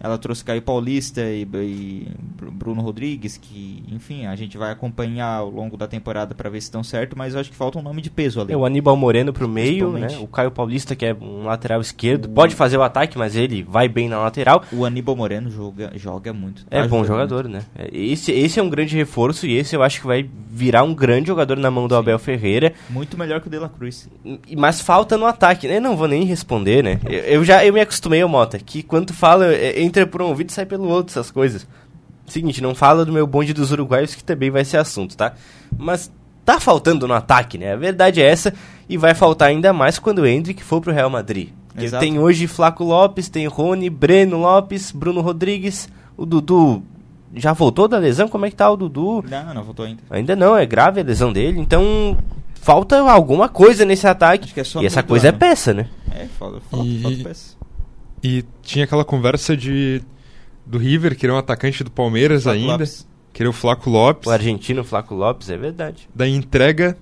Ela 0.01 0.19
trouxe 0.19 0.45
Caio 0.45 0.63
Paulista 0.63 1.21
e, 1.23 1.43
e, 1.43 2.09
Bruno 2.53 2.81
Rodrigues, 2.83 3.37
que, 3.37 3.85
enfim, 3.91 4.27
a 4.27 4.37
gente 4.37 4.57
vai 4.57 4.71
acompanhar 4.71 5.39
ao 5.39 5.51
longo 5.51 5.77
da 5.77 5.87
temporada 5.87 6.35
para 6.35 6.49
ver 6.49 6.61
se 6.61 6.67
estão 6.67 6.85
certo, 6.85 7.17
mas 7.17 7.35
eu 7.35 7.41
acho 7.41 7.51
que 7.51 7.57
falta 7.57 7.79
um 7.79 7.83
nome 7.83 8.01
de 8.01 8.11
peso 8.11 8.41
ali. 8.41 8.53
É 8.53 8.57
o 8.57 8.65
Aníbal 8.65 8.97
Moreno 8.97 9.33
pro 9.33 9.49
meio, 9.49 9.93
né? 9.93 10.09
O 10.21 10.27
Caio 10.27 10.51
Paulista, 10.51 10.95
que 10.95 11.07
é 11.07 11.15
um 11.15 11.45
lateral 11.45 11.81
esquerdo, 11.81 12.27
o... 12.27 12.29
pode 12.29 12.55
fazer 12.55 12.77
o 12.77 12.83
ataque, 12.83 13.19
mas 13.19 13.37
ele 13.37 13.63
vai 13.63 13.89
bem 13.89 14.09
na 14.09 14.19
lateral. 14.19 14.63
O 14.73 14.85
Aníbal 14.85 15.17
Moreno 15.17 15.51
joga, 15.51 15.93
joga 15.97 16.33
muito. 16.33 16.65
Tá 16.67 16.79
é 16.79 16.87
bom 16.87 17.05
jogador, 17.05 17.49
muito. 17.49 17.57
né? 17.57 17.65
É, 17.77 17.89
esse, 17.93 18.33
esse 18.33 18.61
é 18.61 18.63
um 18.63 18.71
grande 18.71 18.97
reforço 18.97 19.47
e 19.47 19.57
esse 19.57 19.75
eu 19.75 19.83
acho 19.83 20.01
que 20.01 20.07
vai 20.07 20.29
virar 20.51 20.83
um 20.83 20.95
grande 20.95 21.29
jogador 21.29 21.57
na 21.57 21.71
mão 21.71 21.87
do 21.87 21.95
Sim. 21.95 22.01
Abel 22.01 22.19
Ferreira. 22.19 22.73
Muito 22.91 23.19
melhor 23.19 23.41
que 23.41 23.49
o 23.49 23.51
De 23.51 23.59
La 23.59 23.69
Cruz. 23.69 24.09
Mas 24.57 24.81
falta 24.81 25.17
no 25.17 25.27
ataque, 25.27 25.69
né? 25.69 25.77
Eu 25.77 25.81
não 25.81 25.97
vou 25.97 26.09
nem 26.09 26.25
responder, 26.25 26.83
né? 26.83 27.01
Eu, 27.05 27.19
eu 27.19 27.45
já 27.45 27.65
eu 27.65 27.73
me 27.73 27.81
acostumei, 27.81 28.25
Mota, 28.25 28.59
que 28.59 28.83
quando 28.83 29.13
fala 29.13 29.47
é, 29.47 29.81
entra 29.89 30.07
por 30.07 30.23
um 30.23 30.27
ouvido 30.27 30.51
e 30.51 30.53
sai 30.53 30.67
pelo 30.67 30.89
outro 30.89 31.13
essas 31.13 31.31
coisas. 31.31 31.67
Seguinte, 32.27 32.63
não 32.63 32.75
fala 32.75 33.05
do 33.05 33.13
meu 33.13 33.27
bonde 33.27 33.53
dos 33.53 33.73
uruguaios 33.73 34.15
que 34.15 34.23
também 34.23 34.51
vai 34.51 34.65
ser 34.65 34.77
assunto, 34.77 35.17
tá? 35.17 35.35
Mas 35.77 36.13
tá 36.45 36.61
faltando 36.61 37.09
no 37.09 37.15
ataque, 37.15 37.59
né? 37.59 37.73
A 37.73 37.77
verdade 37.77 38.23
é 38.23 38.27
essa 38.27 38.53
e 38.89 38.97
vai 38.97 39.15
faltar 39.15 39.49
ainda 39.49 39.73
mais 39.73 39.99
quando 39.99 40.21
o 40.21 40.27
Hendrick 40.27 40.63
for 40.63 40.81
pro 40.81 40.93
Real 40.93 41.11
Madrid. 41.11 41.51
Exato. 41.77 42.05
Tem 42.05 42.19
hoje 42.19 42.47
Flaco 42.47 42.85
Lopes, 42.85 43.29
tem 43.29 43.47
Rony, 43.47 43.89
Breno 43.89 44.39
Lopes, 44.39 44.91
Bruno 44.91 45.21
Rodrigues, 45.21 45.89
o 46.17 46.27
Dudu 46.27 46.83
já 47.35 47.53
voltou 47.53 47.87
da 47.89 47.99
lesão? 47.99 48.29
Como 48.29 48.47
é 48.47 48.51
que 48.51 48.57
tá 48.57 48.71
o 48.71 48.77
Dudu? 48.77 49.25
Não, 49.29 49.55
não 49.55 49.63
voltou 49.63 49.85
ainda. 49.85 50.03
Ainda 50.11 50.35
não, 50.35 50.57
é 50.57 50.67
grave 50.67 51.01
a 51.01 51.05
lesão 51.05 51.33
dele, 51.33 51.61
então 51.61 52.17
falta 52.55 52.99
alguma 52.99 53.49
coisa 53.49 53.85
nesse 53.85 54.07
ataque. 54.07 54.53
É 54.59 54.83
e 54.83 54.87
essa 54.87 55.03
coisa 55.03 55.29
é 55.29 55.33
peça, 55.33 55.73
né? 55.73 55.89
É, 56.11 56.27
falta, 56.39 56.61
falta, 56.71 56.87
e, 56.87 57.03
falta 57.03 57.25
peça. 57.25 57.58
E 58.23 58.45
tinha 58.63 58.85
aquela 58.85 59.05
conversa 59.05 59.57
de 59.57 60.03
do 60.67 60.79
River, 60.79 61.17
querer 61.17 61.33
um 61.33 61.39
atacante 61.39 61.83
do 61.83 61.91
Palmeiras 61.91 62.43
Flaco 62.43 62.59
ainda. 62.59 62.73
Lopes. 62.73 63.09
Querer 63.33 63.49
o 63.49 63.53
Flaco 63.53 63.89
Lopes. 63.89 64.27
O 64.27 64.31
argentino 64.31 64.85
Flaco 64.85 65.15
Lopes, 65.15 65.49
é 65.49 65.57
verdade. 65.57 66.09
Da 66.15 66.29
entrega 66.29 66.97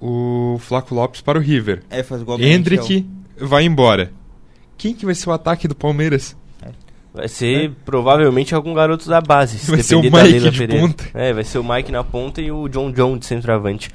o 0.00 0.56
Flaco 0.60 0.94
Lopes 0.94 1.20
para 1.20 1.38
o 1.38 1.42
River. 1.42 1.82
É, 1.90 2.02
faz 2.02 2.22
igual 2.22 2.40
Hendrick 2.40 3.06
vai 3.36 3.64
embora. 3.64 4.12
Quem 4.76 4.94
que 4.94 5.04
vai 5.04 5.14
ser 5.14 5.28
o 5.28 5.32
ataque 5.32 5.68
do 5.68 5.74
Palmeiras? 5.74 6.36
É. 6.62 6.70
Vai 7.12 7.28
ser 7.28 7.70
é. 7.70 7.72
provavelmente 7.84 8.54
algum 8.54 8.72
garoto 8.74 9.08
da 9.08 9.20
base. 9.20 9.58
Vai 9.70 9.82
ser 9.82 9.96
o 9.96 10.02
Mike 10.02 10.50
de 10.50 10.58
Pereira. 10.58 10.86
ponta. 10.86 11.04
É, 11.14 11.32
vai 11.32 11.44
ser 11.44 11.58
o 11.58 11.64
Mike 11.64 11.92
na 11.92 12.04
ponta 12.04 12.40
e 12.40 12.50
o 12.50 12.68
John 12.68 12.90
John 12.92 13.18
de 13.18 13.26
centroavante. 13.26 13.90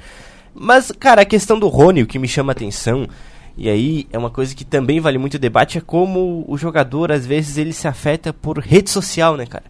Mas, 0.54 0.92
cara, 0.92 1.22
a 1.22 1.24
questão 1.24 1.58
do 1.58 1.68
Rony, 1.68 2.02
o 2.02 2.06
que 2.06 2.18
me 2.18 2.28
chama 2.28 2.52
a 2.52 2.54
atenção 2.54 3.08
e 3.56 3.68
aí 3.68 4.06
é 4.12 4.18
uma 4.18 4.30
coisa 4.30 4.54
que 4.54 4.64
também 4.64 5.00
vale 5.00 5.18
muito 5.18 5.38
debate 5.38 5.78
é 5.78 5.80
como 5.80 6.44
o 6.48 6.56
jogador 6.56 7.12
às 7.12 7.24
vezes 7.24 7.56
ele 7.56 7.72
se 7.72 7.86
afeta 7.86 8.32
por 8.32 8.58
rede 8.58 8.90
social, 8.90 9.36
né, 9.36 9.46
cara? 9.46 9.64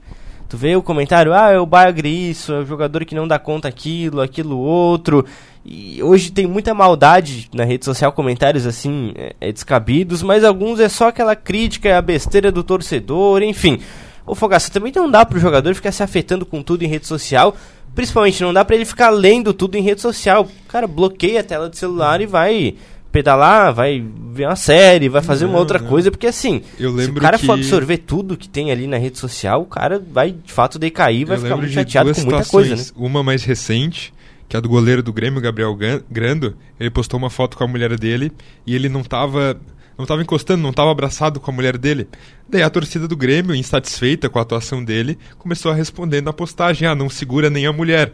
Tu 0.49 0.57
vê 0.57 0.77
o 0.77 0.83
comentário, 0.83 1.33
ah, 1.33 1.51
é 1.51 1.59
o 1.59 1.67
Bagre 1.67 2.09
isso, 2.09 2.53
é 2.53 2.61
o 2.61 2.67
jogador 2.67 3.05
que 3.05 3.15
não 3.15 3.27
dá 3.27 3.39
conta 3.39 3.67
aquilo, 3.67 4.21
aquilo 4.21 4.59
outro. 4.59 5.25
E 5.65 6.03
hoje 6.03 6.31
tem 6.31 6.47
muita 6.47 6.75
maldade 6.75 7.49
na 7.53 7.65
rede 7.65 7.85
social, 7.85 8.13
comentários 8.13 8.67
assim, 8.67 9.13
é, 9.17 9.35
é 9.41 9.53
descabidos, 9.53 10.23
mas 10.23 10.45
alguns 10.45 10.79
é 10.79 10.89
só 10.89 11.09
aquela 11.09 11.35
crítica, 11.35 11.89
é 11.89 11.97
a 11.97 12.03
besteira 12.03 12.53
do 12.53 12.63
torcedor, 12.63 13.43
enfim. 13.43 13.81
Ô 14.27 14.35
Fogaça, 14.35 14.71
também 14.71 14.93
não 14.95 15.11
dá 15.11 15.25
pro 15.25 15.41
jogador 15.41 15.75
ficar 15.75 15.93
se 15.93 16.03
afetando 16.03 16.47
com 16.47 16.63
tudo 16.63 16.85
em 16.85 16.89
rede 16.89 17.07
social, 17.07 17.57
principalmente 17.95 18.43
não 18.43 18.53
dá 18.53 18.65
para 18.65 18.77
ele 18.77 18.85
ficar 18.85 19.11
lendo 19.11 19.53
tudo 19.53 19.77
em 19.77 19.83
rede 19.83 20.01
social. 20.01 20.47
Cara, 20.69 20.87
bloqueia 20.87 21.41
a 21.41 21.45
tela 21.45 21.69
do 21.69 21.77
celular 21.77 22.21
e 22.21 22.27
vai 22.27 22.77
pedalar, 23.15 23.73
vai 23.73 24.05
ver 24.33 24.47
uma 24.47 24.57
série, 24.57 25.09
vai 25.09 25.23
fazer 25.23 25.45
não, 25.45 25.53
uma 25.53 25.61
outra 25.61 25.79
não. 25.79 25.87
coisa, 25.87 26.11
porque 26.11 26.27
assim, 26.27 26.63
eu 26.81 26.91
lembro 26.91 27.13
se 27.13 27.19
o 27.19 27.23
cara 27.23 27.39
que... 27.39 27.47
for 27.47 27.53
absorver 27.53 27.99
tudo 27.99 28.37
que 28.37 28.49
tem 28.49 28.73
ali 28.73 28.89
na 28.89 28.97
rede 28.97 29.21
social, 29.21 29.63
o 29.63 29.67
cara 29.67 30.05
vai 30.11 30.33
de 30.33 30.53
fato 30.53 30.81
decair, 30.81 31.25
vai 31.25 31.37
eu 31.37 31.43
ficar 31.43 31.57
muito 31.57 31.73
chateado 31.73 32.13
com 32.13 32.23
muita 32.23 32.45
coisa, 32.45 32.75
né? 32.75 32.83
Uma 32.97 33.23
mais 33.23 33.45
recente, 33.45 34.13
que 34.49 34.57
é 34.57 34.59
a 34.59 34.61
do 34.61 34.69
goleiro 34.69 35.01
do 35.01 35.13
Grêmio, 35.13 35.41
Gabriel 35.41 35.79
Grando, 36.11 36.57
ele 36.81 36.91
postou 36.91 37.17
uma 37.17 37.31
foto 37.31 37.57
com 37.57 37.63
a 37.63 37.69
mulher 37.69 37.97
dele 37.97 38.33
e 38.67 38.75
ele 38.75 38.89
não 38.89 39.05
tava 39.05 39.57
não 39.97 40.05
tava 40.05 40.21
encostando, 40.21 40.61
não 40.61 40.73
tava 40.73 40.91
abraçado 40.91 41.39
com 41.39 41.53
a 41.53 41.55
mulher 41.55 41.79
dele. 41.79 42.09
Daí 42.49 42.65
a 42.65 42.69
torcida 42.69 43.07
do 43.07 43.17
Grêmio, 43.17 43.55
insatisfeita 43.55 44.29
com 44.29 44.41
a 44.41 44.43
atuação 44.43 44.85
dele, 44.85 45.17
começou 45.39 45.71
a 45.71 45.75
responder 45.75 46.21
na 46.21 46.33
postagem: 46.33 46.89
"Ah, 46.89 46.97
não 46.97 47.09
segura 47.09 47.49
nem 47.49 47.65
a 47.65 47.73
mulher". 47.73 48.13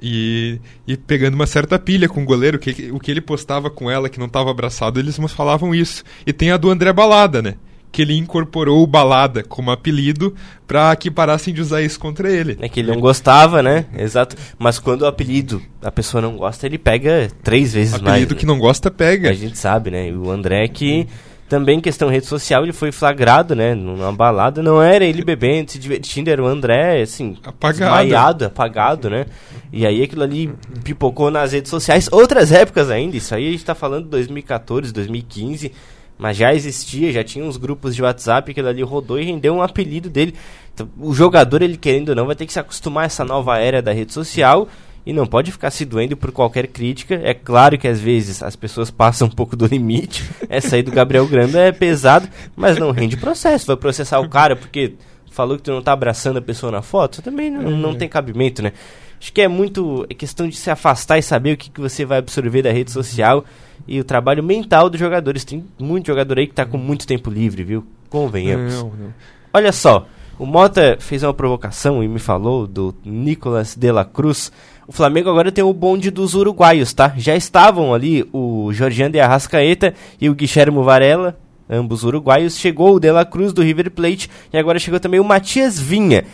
E, 0.00 0.60
e 0.86 0.96
pegando 0.96 1.34
uma 1.34 1.46
certa 1.46 1.78
pilha 1.78 2.08
com 2.08 2.22
o 2.22 2.26
goleiro, 2.26 2.58
que, 2.58 2.90
o 2.92 2.98
que 2.98 3.10
ele 3.10 3.20
postava 3.20 3.70
com 3.70 3.90
ela 3.90 4.08
que 4.08 4.18
não 4.18 4.26
estava 4.26 4.50
abraçado, 4.50 5.00
eles 5.00 5.18
nos 5.18 5.32
falavam 5.32 5.74
isso. 5.74 6.04
E 6.26 6.32
tem 6.32 6.50
a 6.50 6.56
do 6.56 6.70
André 6.70 6.92
Balada, 6.92 7.40
né? 7.40 7.54
Que 7.90 8.02
ele 8.02 8.14
incorporou 8.14 8.82
o 8.82 8.86
Balada 8.86 9.42
como 9.42 9.70
apelido 9.70 10.34
para 10.66 10.94
que 10.96 11.10
parassem 11.10 11.54
de 11.54 11.62
usar 11.62 11.80
isso 11.80 11.98
contra 11.98 12.30
ele. 12.30 12.58
É 12.60 12.68
que 12.68 12.80
ele 12.80 12.92
não 12.92 13.00
gostava, 13.00 13.62
né? 13.62 13.86
Exato. 13.96 14.36
Mas 14.58 14.78
quando 14.78 15.02
o 15.02 15.06
apelido 15.06 15.62
a 15.80 15.90
pessoa 15.90 16.20
não 16.20 16.36
gosta, 16.36 16.66
ele 16.66 16.76
pega 16.76 17.30
três 17.42 17.72
vezes 17.72 17.94
apelido 17.94 18.10
mais. 18.10 18.22
Apelido 18.22 18.38
que 18.38 18.44
não 18.44 18.58
gosta, 18.58 18.90
pega. 18.90 19.30
A 19.30 19.34
gente 19.34 19.56
sabe, 19.56 19.90
né? 19.90 20.12
O 20.12 20.30
André 20.30 20.68
que. 20.68 21.06
Também 21.48 21.80
questão 21.80 22.08
rede 22.08 22.26
social, 22.26 22.64
ele 22.64 22.72
foi 22.72 22.90
flagrado, 22.90 23.54
né? 23.54 23.72
Numa 23.72 24.12
balada, 24.12 24.60
não 24.62 24.82
era 24.82 25.04
ele 25.04 25.22
bebendo, 25.22 25.70
se 25.70 25.78
divertindo, 25.78 26.28
era 26.28 26.42
o 26.42 26.46
André, 26.46 27.02
assim, 27.02 27.36
apagado. 27.44 27.78
desmaiado, 27.78 28.44
apagado, 28.46 29.08
né? 29.08 29.26
E 29.72 29.86
aí 29.86 30.02
aquilo 30.02 30.24
ali 30.24 30.52
pipocou 30.82 31.30
nas 31.30 31.52
redes 31.52 31.70
sociais, 31.70 32.08
outras 32.10 32.50
épocas 32.50 32.90
ainda, 32.90 33.16
isso 33.16 33.32
aí 33.32 33.48
a 33.48 33.50
gente 33.52 33.64
tá 33.64 33.76
falando 33.76 34.04
de 34.04 34.10
2014, 34.10 34.92
2015, 34.92 35.70
mas 36.18 36.36
já 36.36 36.52
existia, 36.52 37.12
já 37.12 37.22
tinha 37.22 37.44
uns 37.44 37.56
grupos 37.56 37.94
de 37.94 38.02
WhatsApp, 38.02 38.50
aquilo 38.50 38.68
ali 38.68 38.82
rodou 38.82 39.20
e 39.20 39.24
rendeu 39.24 39.54
um 39.54 39.62
apelido 39.62 40.10
dele. 40.10 40.34
Então, 40.74 40.88
o 40.98 41.14
jogador, 41.14 41.62
ele 41.62 41.76
querendo 41.76 42.08
ou 42.08 42.14
não, 42.16 42.26
vai 42.26 42.34
ter 42.34 42.46
que 42.46 42.52
se 42.52 42.58
acostumar 42.58 43.04
a 43.04 43.06
essa 43.06 43.24
nova 43.24 43.56
era 43.58 43.80
da 43.80 43.92
rede 43.92 44.12
social 44.12 44.68
e 45.06 45.12
não 45.12 45.24
pode 45.24 45.52
ficar 45.52 45.70
se 45.70 45.84
doendo 45.84 46.16
por 46.16 46.32
qualquer 46.32 46.66
crítica. 46.66 47.14
É 47.22 47.32
claro 47.32 47.78
que 47.78 47.86
às 47.86 48.00
vezes 48.00 48.42
as 48.42 48.56
pessoas 48.56 48.90
passam 48.90 49.28
um 49.28 49.30
pouco 49.30 49.54
do 49.54 49.64
limite. 49.64 50.28
Essa 50.48 50.74
aí 50.74 50.82
do 50.82 50.90
Gabriel 50.90 51.26
Granda 51.28 51.60
é 51.60 51.70
pesado, 51.70 52.28
mas 52.56 52.76
não 52.76 52.90
rende 52.90 53.16
processo. 53.16 53.68
Vai 53.68 53.76
processar 53.76 54.18
o 54.18 54.28
cara 54.28 54.56
porque 54.56 54.94
falou 55.30 55.56
que 55.56 55.62
tu 55.62 55.70
não 55.70 55.80
tá 55.80 55.92
abraçando 55.92 56.38
a 56.38 56.42
pessoa 56.42 56.72
na 56.72 56.82
foto, 56.82 57.22
também 57.22 57.50
não, 57.50 57.70
não 57.70 57.94
tem 57.94 58.08
cabimento, 58.08 58.62
né? 58.62 58.72
Acho 59.20 59.32
que 59.32 59.42
é 59.42 59.48
muito 59.48 60.04
é 60.10 60.14
questão 60.14 60.48
de 60.48 60.56
se 60.56 60.70
afastar 60.70 61.18
e 61.18 61.22
saber 61.22 61.52
o 61.52 61.56
que, 61.56 61.70
que 61.70 61.80
você 61.80 62.04
vai 62.04 62.18
absorver 62.18 62.62
da 62.62 62.72
rede 62.72 62.90
social 62.90 63.44
e 63.86 64.00
o 64.00 64.04
trabalho 64.04 64.42
mental 64.42 64.90
dos 64.90 64.98
jogadores. 64.98 65.44
Tem 65.44 65.64
muito 65.78 66.06
jogador 66.06 66.38
aí 66.38 66.46
que 66.46 66.54
tá 66.54 66.66
com 66.66 66.78
muito 66.78 67.06
tempo 67.06 67.30
livre, 67.30 67.62
viu? 67.62 67.86
Convenhamos. 68.10 68.74
Não, 68.74 68.90
não. 68.90 69.14
Olha 69.52 69.72
só, 69.72 70.06
o 70.38 70.44
Mota 70.44 70.98
fez 71.00 71.22
uma 71.22 71.32
provocação 71.32 72.02
e 72.02 72.08
me 72.08 72.18
falou 72.18 72.66
do 72.66 72.94
Nicolas 73.04 73.74
de 73.74 73.90
la 73.90 74.04
Cruz. 74.04 74.52
O 74.88 74.92
Flamengo 74.92 75.28
agora 75.28 75.50
tem 75.50 75.64
o 75.64 75.72
bonde 75.72 76.12
dos 76.12 76.34
uruguaios, 76.34 76.94
tá? 76.94 77.12
Já 77.16 77.34
estavam 77.34 77.92
ali 77.92 78.24
o 78.32 78.72
Jorgian 78.72 79.10
de 79.10 79.18
Arrascaeta 79.18 79.92
e 80.20 80.30
o 80.30 80.34
Guilherme 80.34 80.80
Varela, 80.80 81.36
ambos 81.68 82.04
uruguaios. 82.04 82.56
Chegou 82.56 82.94
o 82.94 83.00
De 83.00 83.10
La 83.10 83.24
Cruz 83.24 83.52
do 83.52 83.62
River 83.62 83.90
Plate 83.90 84.30
e 84.52 84.56
agora 84.56 84.78
chegou 84.78 85.00
também 85.00 85.18
o 85.18 85.24
Matias 85.24 85.76
Vinha. 85.76 86.24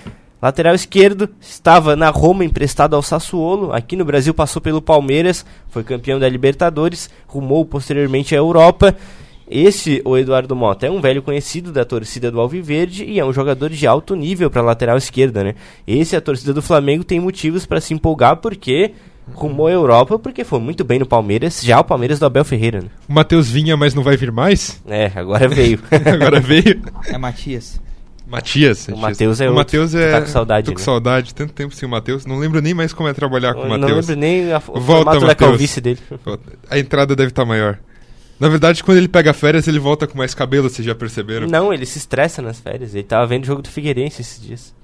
Lateral 0.43 0.75
esquerdo, 0.75 1.31
estava 1.41 1.97
na 1.97 2.11
Roma 2.11 2.45
emprestado 2.45 2.95
ao 2.95 3.03
Sassuolo, 3.03 3.73
aqui 3.73 3.97
no 3.97 4.05
Brasil 4.05 4.35
passou 4.35 4.61
pelo 4.61 4.83
Palmeiras, 4.83 5.47
foi 5.71 5.85
campeão 5.85 6.19
da 6.19 6.29
Libertadores, 6.29 7.09
rumou 7.29 7.65
posteriormente 7.65 8.35
à 8.35 8.39
Europa. 8.39 8.95
Esse, 9.51 10.01
o 10.05 10.17
Eduardo 10.17 10.55
Mota, 10.57 10.87
é 10.87 10.91
um 10.91 11.01
velho 11.01 11.23
conhecido 11.23 11.73
da 11.73 11.85
torcida 11.85 12.31
do 12.31 12.41
Alviverde 12.41 13.05
e 13.05 13.19
é 13.19 13.25
um 13.25 13.33
jogador 13.33 13.69
de 13.71 13.87
alto 13.87 14.15
nível 14.15 14.51
para 14.51 14.63
lateral 14.63 14.97
esquerda, 14.97 15.45
né? 15.45 15.55
Esse, 15.87 16.17
a 16.17 16.21
torcida 16.21 16.55
do 16.55 16.63
Flamengo, 16.63 17.05
tem 17.05 17.21
motivos 17.21 17.67
para 17.67 17.81
se 17.81 17.93
empolgar 17.93 18.37
porque 18.37 18.93
rumou 19.35 19.67
à 19.67 19.71
Europa, 19.71 20.19
porque 20.19 20.43
foi 20.45 20.59
muito 20.59 20.83
bem 20.85 20.99
no 20.99 21.07
Palmeiras, 21.07 21.63
já 21.63 21.79
o 21.81 21.85
Palmeiras 21.85 22.19
do 22.19 22.27
Abel 22.27 22.45
Ferreira, 22.45 22.81
né? 22.81 22.89
O 23.09 23.13
Matheus 23.13 23.49
vinha, 23.49 23.77
mas 23.77 23.95
não 23.95 24.03
vai 24.03 24.17
vir 24.17 24.33
mais? 24.33 24.83
É, 24.87 25.11
agora 25.15 25.49
veio. 25.49 25.79
Agora 26.13 26.41
veio. 26.41 26.81
É 27.07 27.17
Matias. 27.19 27.81
O 28.27 28.31
Matias. 28.31 28.87
Matias. 28.89 29.01
Matheus 29.01 29.41
é 29.41 29.51
O. 29.51 29.55
Matheus 29.55 29.95
é. 29.95 30.11
tá 30.13 30.21
com 30.23 30.27
saudade, 30.27 30.67
Tô 30.67 30.73
com 30.73 30.79
né? 30.79 30.85
saudade. 30.85 31.35
Tanto 31.35 31.53
tempo 31.53 31.75
sem 31.75 31.87
o 31.87 31.91
Matheus. 31.91 32.25
Não 32.25 32.39
lembro 32.39 32.61
nem 32.63 32.73
mais 32.75 32.93
como 32.93 33.09
é 33.09 33.13
trabalhar 33.13 33.53
com 33.55 33.61
o 33.61 33.65
Eu 33.65 33.69
não 33.69 33.79
Matheus. 33.81 34.09
lembro 34.09 34.21
nem 34.21 34.53
a, 34.53 34.57
o 34.59 34.61
Volta, 34.61 34.81
formato 34.83 35.21
da 35.21 35.27
Matheus. 35.27 35.51
calvície 35.51 35.81
dele. 35.81 35.99
A 36.71 36.79
entrada 36.79 37.15
deve 37.15 37.29
estar 37.29 37.45
maior. 37.45 37.79
Na 38.43 38.49
verdade, 38.49 38.83
quando 38.83 38.99
ele 38.99 39.07
pega 39.07 39.33
férias, 39.33 39.69
ele 39.69 39.79
volta 39.79 40.05
com 40.05 40.19
mais 40.19 40.35
cabelo, 40.35 40.69
vocês 40.69 40.85
já 40.85 40.97
perceberam? 40.97 41.47
Não, 41.47 41.73
ele 41.73 41.87
se 41.87 41.99
estressa 41.99 42.43
nas 42.43 42.59
férias. 42.59 42.93
Ele 42.93 43.05
tava 43.05 43.25
vendo 43.25 43.45
o 43.45 43.47
jogo 43.47 43.63
do 43.63 43.69
Figueirense 43.69 44.21
esses 44.21 44.43
dias. 44.43 44.75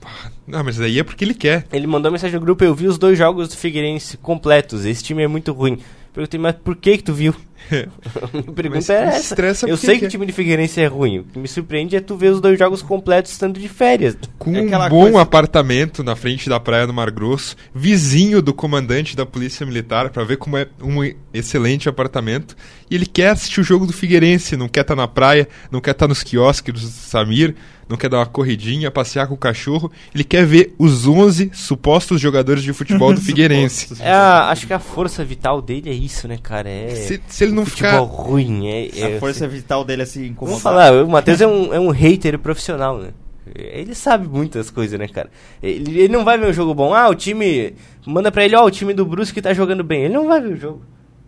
Não, 0.46 0.62
mas 0.62 0.80
aí 0.80 1.00
é 1.00 1.02
porque 1.02 1.24
ele 1.24 1.34
quer. 1.34 1.66
Ele 1.72 1.88
mandou 1.88 2.12
mensagem 2.12 2.38
no 2.38 2.46
grupo, 2.46 2.62
eu 2.62 2.72
vi 2.72 2.86
os 2.86 2.98
dois 2.98 3.18
jogos 3.18 3.48
do 3.48 3.56
Figueirense 3.56 4.16
completos. 4.16 4.84
Esse 4.84 5.02
time 5.02 5.24
é 5.24 5.26
muito 5.26 5.52
ruim. 5.52 5.80
Perguntei, 6.14 6.38
mas 6.38 6.54
por 6.54 6.76
que 6.76 6.98
que 6.98 7.02
tu 7.02 7.12
viu? 7.12 7.34
Pergunta 8.54 8.92
é 8.92 9.04
essa. 9.04 9.68
Eu 9.68 9.76
sei 9.76 9.98
que 9.98 10.06
o 10.06 10.08
time 10.08 10.26
de 10.26 10.32
Figueirense 10.32 10.80
é 10.80 10.86
ruim. 10.86 11.18
O 11.20 11.24
que 11.24 11.38
me 11.38 11.48
surpreende 11.48 11.96
é 11.96 12.00
tu 12.00 12.16
ver 12.16 12.32
os 12.32 12.40
dois 12.40 12.58
jogos 12.58 12.82
completos 12.82 13.32
estando 13.32 13.58
de 13.58 13.68
férias. 13.68 14.16
Com 14.38 14.54
É 14.56 14.60
um 14.62 14.88
bom 14.88 15.02
coisa- 15.02 15.20
apartamento 15.20 16.02
na 16.02 16.16
frente 16.16 16.48
da 16.48 16.58
praia 16.60 16.86
do 16.86 16.94
Mar 16.94 17.10
Grosso, 17.10 17.56
vizinho 17.74 18.40
do 18.40 18.54
comandante 18.54 19.16
da 19.16 19.26
Polícia 19.26 19.64
Militar, 19.66 20.10
pra 20.10 20.24
ver 20.24 20.36
como 20.36 20.56
é 20.56 20.66
um 20.82 20.98
excelente 21.32 21.88
apartamento. 21.88 22.56
E 22.90 22.94
ele 22.94 23.06
quer 23.06 23.30
assistir 23.30 23.60
o 23.60 23.64
jogo 23.64 23.86
do 23.86 23.92
Figueirense, 23.92 24.56
não 24.56 24.68
quer 24.68 24.80
estar 24.80 24.96
na 24.96 25.06
praia, 25.08 25.46
não 25.70 25.80
quer 25.80 25.90
estar 25.90 26.08
nos 26.08 26.22
quiosques 26.22 26.72
do 26.72 26.80
Samir, 26.80 27.54
não 27.86 27.96
quer 27.96 28.08
dar 28.10 28.18
uma 28.18 28.26
corridinha, 28.26 28.90
passear 28.90 29.26
com 29.26 29.34
o 29.34 29.38
cachorro. 29.38 29.90
Ele 30.14 30.24
quer 30.24 30.44
ver 30.46 30.74
os 30.78 31.06
11 31.06 31.50
supostos 31.54 32.20
jogadores 32.20 32.62
de 32.62 32.72
futebol 32.72 33.12
do 33.14 33.20
Figueirense. 33.22 33.94
É 34.00 34.10
a- 34.10 34.48
acho 34.50 34.66
que 34.66 34.72
a 34.72 34.78
força 34.78 35.22
vital 35.24 35.60
dele 35.60 35.90
é 35.90 35.92
isso, 35.94 36.26
né, 36.28 36.38
cara? 36.42 36.68
É 36.68 36.94
Se, 36.94 37.20
se 37.28 37.44
ele 37.48 37.56
não 37.56 37.66
futebol 37.66 38.08
ficar. 38.08 38.22
ruim. 38.22 38.68
É, 38.68 38.88
é, 39.00 39.16
A 39.16 39.20
força 39.20 39.46
vital 39.48 39.84
dele 39.84 40.02
é 40.02 40.06
se 40.06 40.20
incomodar. 40.26 40.48
Vamos 40.48 40.62
falar, 40.62 40.92
o 41.04 41.08
Matheus 41.08 41.40
é 41.40 41.46
um, 41.46 41.74
é 41.74 41.80
um 41.80 41.90
hater 41.90 42.38
profissional, 42.38 42.98
né? 42.98 43.10
Ele 43.54 43.94
sabe 43.94 44.28
muitas 44.28 44.70
coisas, 44.70 44.98
né, 44.98 45.08
cara? 45.08 45.30
Ele, 45.62 46.00
ele 46.02 46.12
não 46.12 46.22
vai 46.24 46.36
ver 46.36 46.48
um 46.48 46.52
jogo 46.52 46.74
bom. 46.74 46.92
Ah, 46.92 47.08
o 47.08 47.14
time. 47.14 47.74
Manda 48.06 48.30
pra 48.30 48.44
ele, 48.44 48.54
ó, 48.54 48.64
o 48.64 48.70
time 48.70 48.92
do 48.92 49.06
Brusque 49.06 49.40
tá 49.40 49.54
jogando 49.54 49.82
bem. 49.82 50.04
Ele 50.04 50.12
não 50.14 50.26
vai 50.28 50.40
ver 50.40 50.52
o 50.52 50.56
jogo. 50.56 50.82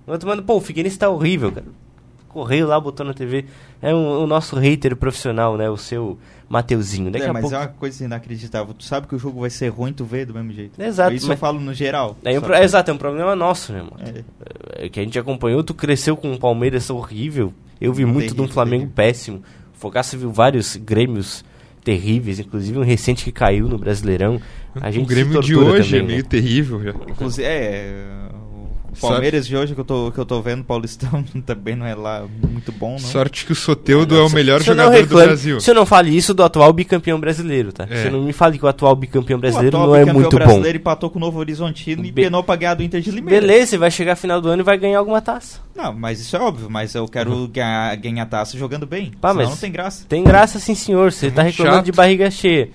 O 0.07 0.13
outro 0.13 0.29
manda, 0.29 0.43
pô, 0.43 0.57
o 0.57 0.61
Figueirense 0.61 0.99
tá 0.99 1.09
horrível, 1.09 1.51
cara. 1.51 1.67
Correio 2.29 2.67
lá, 2.67 2.79
botou 2.79 3.05
na 3.07 3.15
TV. 3.15 3.47
É 3.83 3.95
um- 3.95 4.23
o 4.23 4.27
nosso 4.27 4.55
hater 4.57 4.95
profissional, 4.97 5.57
né? 5.57 5.69
O 5.71 5.77
seu 5.77 6.19
Mateuzinho. 6.51 7.13
Daqui 7.13 7.25
É, 7.25 7.29
a 7.29 7.33
mas 7.33 7.43
pouco. 7.43 7.55
é 7.55 7.61
uma 7.61 7.69
coisa 7.69 8.05
inacreditável. 8.05 8.75
Tu 8.75 8.85
sabe 8.85 9.07
que 9.07 9.15
o 9.15 9.19
jogo 9.21 9.41
vai 9.43 9.51
ser 9.51 9.69
ruim, 9.69 9.93
tu 9.93 10.05
vê 10.05 10.25
do 10.27 10.35
mesmo 10.35 10.51
jeito. 10.53 10.83
Exato, 10.83 11.15
Isso 11.15 11.29
mas- 11.29 11.37
eu 11.37 11.41
falo 11.41 11.61
no 11.61 11.73
geral. 11.73 12.17
É, 12.25 12.37
um 12.37 12.43
pro- 12.43 12.53
que- 12.55 12.61
Exato, 12.61 12.91
é 12.91 12.95
um 12.95 12.99
problema 12.99 13.37
nosso, 13.37 13.73
né, 13.73 13.83
mano? 13.83 14.25
É. 14.77 14.85
É, 14.87 14.89
que 14.89 14.99
a 14.99 15.03
gente 15.05 15.17
acompanhou, 15.17 15.63
tu 15.63 15.73
cresceu 15.73 16.17
com 16.17 16.33
um 16.33 16.37
Palmeiras 16.37 16.91
horrível. 16.91 17.55
Eu 17.81 17.93
vi 17.93 18.05
muito 18.05 18.35
de 18.35 18.41
um 18.43 18.49
Flamengo 18.49 18.83
terrível. 18.87 18.95
péssimo. 18.97 19.37
O 19.75 19.79
Fogaça 19.79 20.17
viu 20.17 20.33
vários 20.33 20.75
Grêmios 20.75 21.45
terríveis, 21.85 22.41
inclusive 22.41 22.79
um 22.79 22.83
recente 22.85 23.23
que 23.25 23.31
caiu 23.33 23.69
no 23.69 23.79
Brasileirão. 23.79 24.41
A 24.75 24.91
gente 24.91 25.05
o 25.05 25.07
Grêmio 25.09 25.41
se 25.41 25.47
de 25.49 25.57
hoje 25.57 25.97
é 25.97 26.01
também, 26.01 26.07
meio 26.15 26.23
né? 26.25 26.29
terrível 26.29 26.83
já. 26.83 26.91
Inclusive, 27.09 27.47
é. 27.47 28.29
O 28.97 29.01
Palmeiras 29.01 29.47
de 29.47 29.57
hoje 29.57 29.75
que 29.75 29.81
eu 29.81 29.85
tô, 29.85 30.11
que 30.13 30.19
eu 30.19 30.27
tô 30.27 30.41
vendo, 30.43 30.61
o 30.61 30.65
Paulistão 30.65 31.23
também 31.47 31.77
não 31.77 31.87
é 31.87 31.95
lá 31.95 32.25
muito 32.49 32.73
bom, 32.73 32.93
não. 32.93 32.99
Sorte 32.99 33.47
que 33.47 33.53
o 33.53 33.55
Soteudo 33.55 34.17
é 34.17 34.21
o 34.23 34.31
melhor 34.31 34.63
jogador 34.63 34.91
do 34.91 34.97
reclame- 34.97 35.27
Brasil. 35.29 35.61
Se 35.61 35.71
eu 35.71 35.75
não 35.75 35.87
fale 35.87 36.15
isso 36.17 36.35
do 36.35 36.43
atual 36.43 36.73
bicampeão 36.73 37.19
brasileiro, 37.21 37.73
tá? 37.73 37.87
É. 37.89 38.03
Se 38.03 38.07
eu 38.09 38.13
não 38.13 38.23
me 38.23 38.33
fale 38.33 38.59
que 38.59 38.65
o 38.65 38.69
atual 38.69 38.95
bicampeão 38.97 39.39
brasileiro 39.39 39.77
o 39.77 39.81
atual 39.81 39.89
não 39.89 39.97
é 39.97 40.01
bicampeão 40.01 40.21
muito 40.21 40.31
bom. 40.39 40.45
brasileiro 40.45 40.79
empatou 40.79 41.09
com 41.11 41.19
o 41.19 41.21
Novo 41.21 41.39
Horizontino 41.39 42.05
e 42.05 42.11
Be- 42.11 42.23
penou 42.23 42.43
pra 42.43 42.57
ganhar 42.57 42.75
do 42.75 42.83
Inter 42.83 43.01
de 43.01 43.11
Limeira. 43.11 43.41
Beleza, 43.41 43.79
vai 43.79 43.91
chegar 43.91 44.17
final 44.17 44.41
do 44.41 44.49
ano 44.49 44.63
e 44.63 44.65
vai 44.65 44.77
ganhar 44.77 44.99
alguma 44.99 45.21
taça. 45.23 45.61
Não, 45.75 45.93
mas 45.95 46.21
isso 46.21 46.37
é 46.37 46.41
óbvio, 46.41 46.69
mas 46.69 46.95
eu 46.95 47.07
quero 47.09 47.47
ganhar, 47.49 47.95
ganhar 47.97 48.27
taça 48.27 48.59
jogando 48.59 48.87
bem. 48.87 49.13
Pá, 49.21 49.31
senão 49.31 49.43
mas- 49.43 49.51
não 49.51 49.57
tem 49.57 49.71
graça. 49.73 50.05
Tem 50.09 50.23
graça 50.25 50.59
sim, 50.59 50.75
senhor. 50.75 51.13
Você 51.13 51.29
É 51.29 51.31
tá 51.31 51.43
muito 51.43 51.53
reclamando 51.53 51.77
chato. 51.79 51.85
de 51.87 51.93
barriga 51.93 52.31
cheia. 52.31 52.69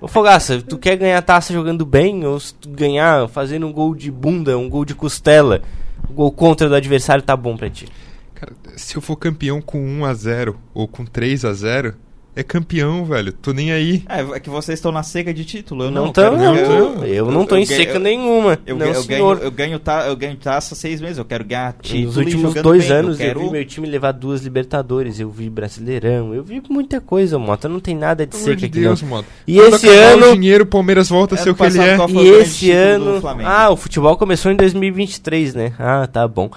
Ô 0.00 0.08
Fogaça, 0.08 0.60
tu 0.60 0.78
quer 0.78 0.96
ganhar 0.96 1.20
taça 1.22 1.52
jogando 1.52 1.84
bem 1.86 2.24
ou 2.24 2.38
se 2.38 2.54
tu 2.54 2.68
ganhar 2.68 3.28
fazendo 3.28 3.66
um 3.66 3.72
gol 3.72 3.94
de 3.94 4.10
bunda, 4.10 4.58
um 4.58 4.68
gol 4.68 4.84
de 4.84 4.94
costela, 4.94 5.62
um 6.10 6.14
gol 6.14 6.32
contra 6.32 6.68
do 6.68 6.74
adversário 6.74 7.22
tá 7.22 7.36
bom 7.36 7.56
pra 7.56 7.70
ti? 7.70 7.88
Cara, 8.34 8.52
se 8.76 8.96
eu 8.96 9.02
for 9.02 9.16
campeão 9.16 9.60
com 9.62 9.78
1 9.78 10.04
a 10.04 10.14
0 10.14 10.58
ou 10.74 10.88
com 10.88 11.04
3 11.04 11.44
a 11.44 11.52
0 11.52 11.94
é 12.36 12.42
campeão, 12.42 13.04
velho. 13.04 13.32
Tô 13.32 13.52
nem 13.52 13.70
aí. 13.72 14.02
É, 14.08 14.20
é 14.36 14.40
que 14.40 14.50
vocês 14.50 14.78
estão 14.78 14.90
na 14.90 15.02
seca 15.02 15.32
de 15.32 15.44
título. 15.44 15.84
Eu 15.84 15.90
não 15.90 16.06
não, 16.06 16.12
tão, 16.12 16.24
quero- 16.36 16.36
não, 16.44 16.56
eu- 16.56 16.66
tão. 16.94 17.04
Eu 17.04 17.30
não 17.30 17.46
tô 17.46 17.54
eu 17.54 17.60
em 17.60 17.64
ganho- 17.66 17.80
seca 17.80 17.94
eu- 17.94 18.00
nenhuma. 18.00 18.58
Eu, 18.66 18.76
não, 18.76 18.86
eu 18.86 19.04
ganho, 19.04 19.32
eu, 19.34 19.50
ganho 19.50 19.78
ta, 19.78 20.06
eu 20.08 20.16
ganho 20.16 20.36
taça 20.36 20.74
seis 20.74 21.00
meses, 21.00 21.18
eu 21.18 21.24
quero 21.24 21.44
ganhar 21.44 21.74
título 21.80 22.04
Nos 22.06 22.16
últimos 22.16 22.54
dois 22.54 22.82
bem. 22.84 22.90
eu 22.92 22.98
anos 22.98 23.20
eu, 23.20 23.26
quero... 23.26 23.40
vi 23.40 23.50
meu 23.50 23.64
time 23.64 23.86
levar 23.86 24.12
duas 24.12 24.42
Libertadores, 24.42 25.20
eu 25.20 25.30
vi 25.30 25.48
Brasileirão, 25.48 26.34
eu 26.34 26.42
vi 26.42 26.60
muita 26.68 27.00
coisa, 27.00 27.38
Mota. 27.38 27.68
Não 27.68 27.78
tem 27.80 27.94
nada 27.96 28.26
de 28.26 28.32
Pelo 28.32 28.42
seca 28.42 28.56
de 28.56 28.66
aqui 28.66 28.80
Deus, 28.80 29.02
não. 29.02 29.24
E 29.46 29.56
Quando 29.56 29.74
esse 29.76 29.88
ano- 29.88 30.30
o 30.30 30.34
dinheiro, 30.34 30.64
o 30.64 30.66
Palmeiras 30.66 31.08
volta 31.08 31.34
a 31.34 31.38
ser 31.38 31.50
o 31.50 31.54
que 31.54 31.62
ele 31.62 31.78
é. 31.78 31.96
E 32.10 32.28
esse 32.40 32.70
ano. 32.72 33.22
Ah, 33.44 33.70
o 33.70 33.76
futebol 33.76 34.16
começou 34.16 34.50
em 34.50 34.56
2023, 34.56 35.54
né? 35.54 35.72
Ah, 35.78 36.06
tá 36.06 36.26
bom. 36.26 36.50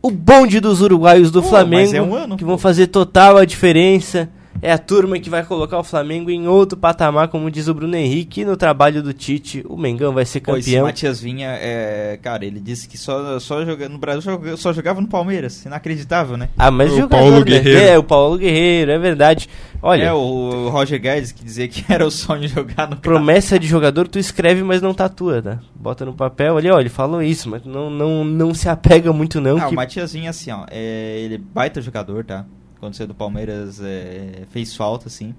O 0.00 0.10
bonde 0.10 0.60
dos 0.60 0.82
uruguaios 0.82 1.30
do 1.30 1.42
Pô, 1.42 1.48
Flamengo, 1.48 1.96
é 1.96 2.02
um 2.02 2.14
ano, 2.14 2.36
que 2.36 2.44
pô. 2.44 2.48
vão 2.50 2.58
fazer 2.58 2.88
total 2.88 3.38
a 3.38 3.44
diferença. 3.44 4.28
É 4.62 4.72
a 4.72 4.78
turma 4.78 5.18
que 5.18 5.28
vai 5.28 5.44
colocar 5.44 5.78
o 5.78 5.84
Flamengo 5.84 6.30
em 6.30 6.48
outro 6.48 6.78
patamar, 6.78 7.28
como 7.28 7.50
diz 7.50 7.68
o 7.68 7.74
Bruno 7.74 7.96
Henrique. 7.96 8.40
E 8.40 8.44
no 8.44 8.56
trabalho 8.56 9.02
do 9.02 9.12
Tite, 9.12 9.64
o 9.68 9.76
Mengão 9.76 10.12
vai 10.12 10.24
ser 10.24 10.40
Pô, 10.40 10.56
esse 10.56 10.70
campeão. 10.70 10.86
Matias 10.86 11.20
Vinha, 11.20 11.48
é, 11.60 12.18
cara, 12.22 12.44
ele 12.44 12.60
disse 12.60 12.88
que 12.88 12.96
só, 12.96 13.38
só 13.38 13.64
joga, 13.64 13.88
no 13.88 13.98
Brasil 13.98 14.56
só 14.56 14.72
jogava 14.72 15.00
no 15.00 15.08
Palmeiras. 15.08 15.64
Inacreditável, 15.64 16.36
né? 16.36 16.48
Ah, 16.56 16.70
mas 16.70 16.92
O 16.92 16.96
jogador, 16.96 17.20
Paulo 17.20 17.38
né? 17.40 17.44
Guerreiro. 17.44 17.80
É, 17.80 17.98
o 17.98 18.02
Paulo 18.02 18.38
Guerreiro, 18.38 18.90
é 18.90 18.98
verdade. 18.98 19.48
Olha, 19.82 20.04
É, 20.04 20.12
o 20.12 20.70
Roger 20.70 20.98
Guedes 20.98 21.30
que 21.30 21.44
dizia 21.44 21.68
que 21.68 21.84
era 21.92 22.06
o 22.06 22.10
sonho 22.10 22.48
jogar 22.48 22.88
no 22.88 22.96
promessa 22.96 23.58
de 23.58 23.66
jogador 23.66 24.08
tu 24.08 24.18
escreve, 24.18 24.62
mas 24.62 24.80
não 24.80 24.94
tatua, 24.94 25.42
tá? 25.42 25.58
Bota 25.74 26.06
no 26.06 26.14
papel 26.14 26.56
ali, 26.56 26.70
ó, 26.70 26.80
ele 26.80 26.88
falou 26.88 27.22
isso, 27.22 27.50
mas 27.50 27.64
não, 27.64 27.90
não, 27.90 28.24
não 28.24 28.54
se 28.54 28.68
apega 28.68 29.12
muito 29.12 29.40
não. 29.40 29.58
Ah, 29.58 29.66
que... 29.66 29.74
o 29.74 29.76
Matias 29.76 30.14
Vinha, 30.14 30.30
assim, 30.30 30.50
ó, 30.50 30.64
é, 30.70 31.18
ele 31.20 31.34
é 31.34 31.38
baita 31.38 31.82
jogador, 31.82 32.24
tá? 32.24 32.46
Quando 32.84 32.96
saiu 32.96 33.08
do 33.08 33.14
Palmeiras, 33.14 33.80
é, 33.82 34.42
fez 34.50 34.76
falta, 34.76 35.08
assim. 35.08 35.34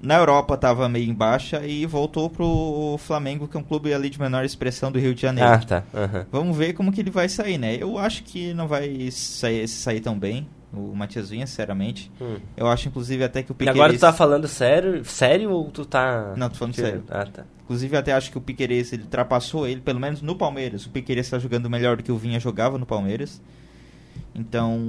Na 0.00 0.14
Europa 0.16 0.56
tava 0.56 0.88
meio 0.88 1.10
em 1.10 1.12
baixa 1.12 1.66
e 1.66 1.84
voltou 1.86 2.30
pro 2.30 2.96
Flamengo, 2.98 3.48
que 3.48 3.56
é 3.56 3.60
um 3.60 3.64
clube 3.64 3.92
ali 3.92 4.08
de 4.08 4.20
menor 4.20 4.44
expressão 4.44 4.92
do 4.92 4.96
Rio 4.96 5.12
de 5.12 5.22
Janeiro. 5.22 5.50
Ah, 5.50 5.58
tá. 5.58 5.82
aham. 5.92 6.24
Vamos 6.30 6.56
ver 6.56 6.72
como 6.74 6.92
que 6.92 7.00
ele 7.00 7.10
vai 7.10 7.28
sair, 7.28 7.58
né? 7.58 7.74
Eu 7.80 7.98
acho 7.98 8.22
que 8.22 8.54
não 8.54 8.68
vai 8.68 9.10
sair, 9.10 9.66
sair 9.66 9.98
tão 10.00 10.16
bem, 10.16 10.46
o 10.72 10.94
Matias 10.94 11.30
Vinha, 11.30 11.48
sinceramente. 11.48 12.12
Hum. 12.20 12.36
Eu 12.56 12.68
acho, 12.68 12.86
inclusive, 12.86 13.24
até 13.24 13.42
que 13.42 13.50
o 13.50 13.54
E 13.54 13.56
Piqueires... 13.56 13.80
agora 13.80 13.92
tu 13.92 13.98
tá 13.98 14.12
falando 14.12 14.46
sério, 14.46 15.04
sério 15.04 15.50
ou 15.50 15.68
tu 15.68 15.84
tá... 15.84 16.32
Não, 16.36 16.48
tô 16.48 16.54
falando 16.54 16.76
sério. 16.76 17.02
Ah, 17.10 17.26
tá. 17.26 17.44
Inclusive, 17.64 17.96
até 17.96 18.12
acho 18.12 18.30
que 18.30 18.38
o 18.38 18.40
Piqueires, 18.40 18.92
ele 18.92 19.02
ultrapassou 19.02 19.66
ele, 19.66 19.80
pelo 19.80 19.98
menos 19.98 20.22
no 20.22 20.36
Palmeiras. 20.36 20.86
O 20.86 20.90
Piqueires 20.90 21.26
está 21.26 21.40
jogando 21.40 21.68
melhor 21.68 21.96
do 21.96 22.04
que 22.04 22.12
o 22.12 22.16
Vinha 22.16 22.38
jogava 22.38 22.78
no 22.78 22.86
Palmeiras. 22.86 23.42
Então, 24.34 24.80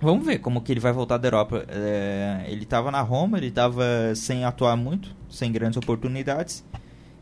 vamos 0.00 0.24
ver 0.24 0.38
como 0.38 0.60
que 0.60 0.72
ele 0.72 0.80
vai 0.80 0.92
voltar 0.92 1.18
da 1.18 1.28
Europa. 1.28 1.64
É, 1.68 2.44
ele 2.48 2.64
estava 2.64 2.90
na 2.90 3.00
Roma, 3.00 3.38
ele 3.38 3.48
estava 3.48 3.84
sem 4.14 4.44
atuar 4.44 4.76
muito, 4.76 5.14
sem 5.28 5.52
grandes 5.52 5.76
oportunidades. 5.76 6.64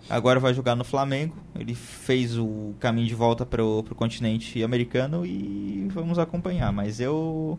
Agora 0.09 0.41
vai 0.41 0.55
jogar 0.55 0.75
no 0.75 0.85
Flamengo. 0.85 1.37
Ele 1.59 1.75
fez 1.75 2.39
o 2.39 2.75
caminho 2.81 3.07
de 3.07 3.15
volta 3.15 3.45
para 3.45 3.63
o 3.63 3.83
continente 3.95 4.63
americano 4.63 5.27
e 5.27 5.89
vamos 5.93 6.19
acompanhar. 6.19 6.73
Mas 6.73 6.99
eu 6.99 7.59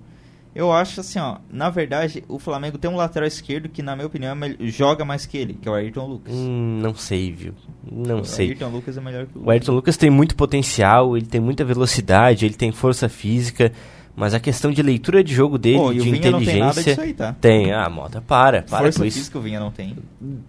eu 0.56 0.72
acho 0.72 1.00
assim, 1.00 1.20
ó, 1.20 1.38
na 1.52 1.70
verdade, 1.70 2.24
o 2.28 2.40
Flamengo 2.40 2.78
tem 2.78 2.90
um 2.90 2.96
lateral 2.96 3.28
esquerdo 3.28 3.70
que, 3.70 3.84
na 3.84 3.96
minha 3.96 4.08
opinião, 4.08 4.36
é 4.44 4.56
joga 4.68 5.06
mais 5.06 5.26
que 5.26 5.38
ele, 5.38 5.54
que 5.54 5.68
é 5.68 5.72
o 5.72 5.76
Ayrton 5.76 6.08
Lucas. 6.08 6.34
Hum, 6.34 6.80
não 6.82 6.96
sei, 6.96 7.32
viu? 7.32 7.54
Não 7.90 8.22
o 8.22 8.26
sei. 8.26 8.48
O 8.48 8.50
Ayrton 8.50 8.70
Lucas 8.70 8.98
é 8.98 9.02
melhor 9.02 9.28
que 9.28 9.38
o 9.38 9.46
O 9.46 9.52
Ayrton 9.52 9.74
Lucas 9.74 9.96
tem 9.96 10.10
muito 10.10 10.36
potencial, 10.36 11.16
ele 11.16 11.28
tem 11.28 11.40
muita 11.40 11.64
velocidade, 11.64 12.46
ele 12.46 12.56
tem 12.56 12.72
força 12.72 13.08
física. 13.08 13.72
Mas 14.20 14.34
a 14.34 14.40
questão 14.40 14.70
de 14.70 14.82
leitura 14.82 15.24
de 15.24 15.34
jogo 15.34 15.58
dele, 15.58 15.78
Pô, 15.78 15.94
e 15.94 16.00
de 16.00 16.02
Vinha 16.12 16.30
não 16.32 16.40
tem 16.44 16.60
nada 16.60 16.72
inteligência. 16.82 16.84
disso 16.84 17.02
aí, 17.02 17.14
tá? 17.14 17.34
Tem, 17.40 17.72
ah, 17.72 17.90
Mota, 17.90 18.20
para, 18.22 18.64
para 18.64 18.80
Força 18.80 19.00
com 19.00 19.06
isso. 19.06 19.18
física 19.18 19.40
o 19.40 19.42
Vinha 19.42 19.62
não 19.62 19.72
tem. 19.72 19.96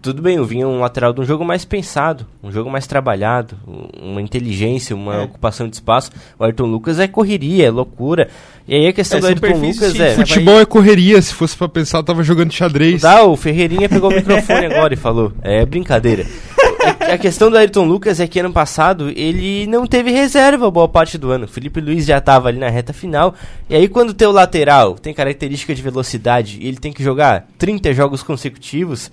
Tudo 0.02 0.20
bem, 0.20 0.40
o 0.40 0.44
Vinha 0.44 0.64
é 0.64 0.66
um 0.66 0.80
lateral 0.80 1.12
de 1.12 1.20
um 1.20 1.24
jogo 1.24 1.44
mais 1.44 1.64
pensado, 1.64 2.26
um 2.42 2.50
jogo 2.50 2.68
mais 2.68 2.88
trabalhado, 2.88 3.56
um- 3.68 4.10
uma 4.10 4.20
inteligência, 4.20 4.96
uma 4.96 5.14
É. 5.14 5.20
ocupação 5.22 5.68
de 5.68 5.76
espaço. 5.76 6.10
O 6.36 6.42
Ayrton 6.42 6.64
Lucas 6.66 6.98
é 6.98 7.06
correria, 7.06 7.68
é 7.68 7.70
loucura. 7.70 8.28
E 8.66 8.74
aí 8.74 8.86
a 8.88 8.92
questão 8.92 9.18
É, 9.18 9.20
do 9.20 9.26
Ayrton 9.28 9.46
Lucas 9.60 9.98
é. 10.00 10.14
Futebol 10.16 10.60
é 10.60 10.64
correria, 10.66 11.22
se 11.22 11.32
fosse 11.32 11.56
pra 11.56 11.68
pensar, 11.68 11.98
eu 11.98 12.02
tava 12.02 12.24
jogando 12.24 12.52
xadrez. 12.52 13.02
Dá, 13.02 13.22
o 13.24 13.36
Ferreirinha 13.36 13.88
pegou 13.88 14.10
o 14.10 14.14
microfone 14.14 14.66
agora 14.74 14.94
e 14.94 14.96
falou. 14.96 15.32
É 15.42 15.64
brincadeira. 15.64 16.26
A- 16.82 17.14
A 17.14 17.18
questão 17.18 17.50
do 17.50 17.56
Ayrton 17.58 17.84
Lucas 17.84 18.20
é 18.20 18.26
que 18.26 18.38
ano 18.40 18.52
passado 18.52 19.10
ele 19.10 19.66
não 19.66 19.86
teve 19.86 20.10
reserva 20.10 20.70
boa 20.70 20.88
parte 20.88 21.18
do 21.18 21.30
ano. 21.30 21.46
Felipe 21.48 21.80
Luiz 21.80 22.04
já 22.06 22.18
estava 22.18 22.48
ali 22.48 22.58
na 22.58 22.68
reta 22.68 22.92
final. 22.92 23.34
E 23.68 23.74
aí, 23.74 23.88
quando 23.88 24.10
o 24.10 24.14
teu 24.14 24.30
lateral 24.32 24.94
tem 24.94 25.12
característica 25.12 25.74
de 25.74 25.82
velocidade 25.82 26.58
e 26.60 26.66
ele 26.68 26.78
tem 26.78 26.92
que 26.92 27.02
jogar 27.02 27.46
30 27.58 27.92
jogos 27.92 28.22
consecutivos, 28.22 29.10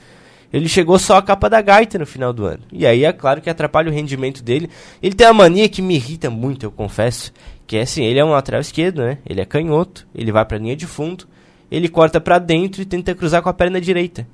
ele 0.54 0.70
chegou 0.70 0.98
só 0.98 1.18
a 1.18 1.22
capa 1.22 1.50
da 1.50 1.62
gaita 1.62 1.98
no 2.00 2.06
final 2.06 2.32
do 2.32 2.46
ano. 2.46 2.62
E 2.72 2.86
aí 2.86 3.04
é 3.04 3.12
claro 3.12 3.42
que 3.42 3.50
atrapalha 3.50 3.90
o 3.90 3.94
rendimento 3.94 4.42
dele. 4.44 4.70
Ele 5.04 5.14
tem 5.16 5.28
uma 5.28 5.34
mania 5.34 5.68
que 5.68 5.82
me 5.82 5.96
irrita 5.96 6.30
muito, 6.30 6.66
eu 6.66 6.72
confesso. 6.72 7.34
Que 7.66 7.78
é 7.78 7.82
assim, 7.82 8.04
ele 8.06 8.18
é 8.20 8.24
um 8.24 8.30
lateral 8.32 8.62
esquerdo, 8.62 9.02
né? 9.02 9.18
Ele 9.28 9.42
é 9.42 9.46
canhoto, 9.46 10.08
ele 10.16 10.32
vai 10.32 10.46
pra 10.46 10.58
linha 10.58 10.74
de 10.76 10.88
fundo, 10.88 11.26
ele 11.70 11.90
corta 11.90 12.22
pra 12.22 12.40
dentro 12.40 12.82
e 12.82 12.86
tenta 12.86 13.14
cruzar 13.14 13.42
com 13.42 13.50
a 13.50 13.54
perna 13.54 13.82
direita. 13.82 14.26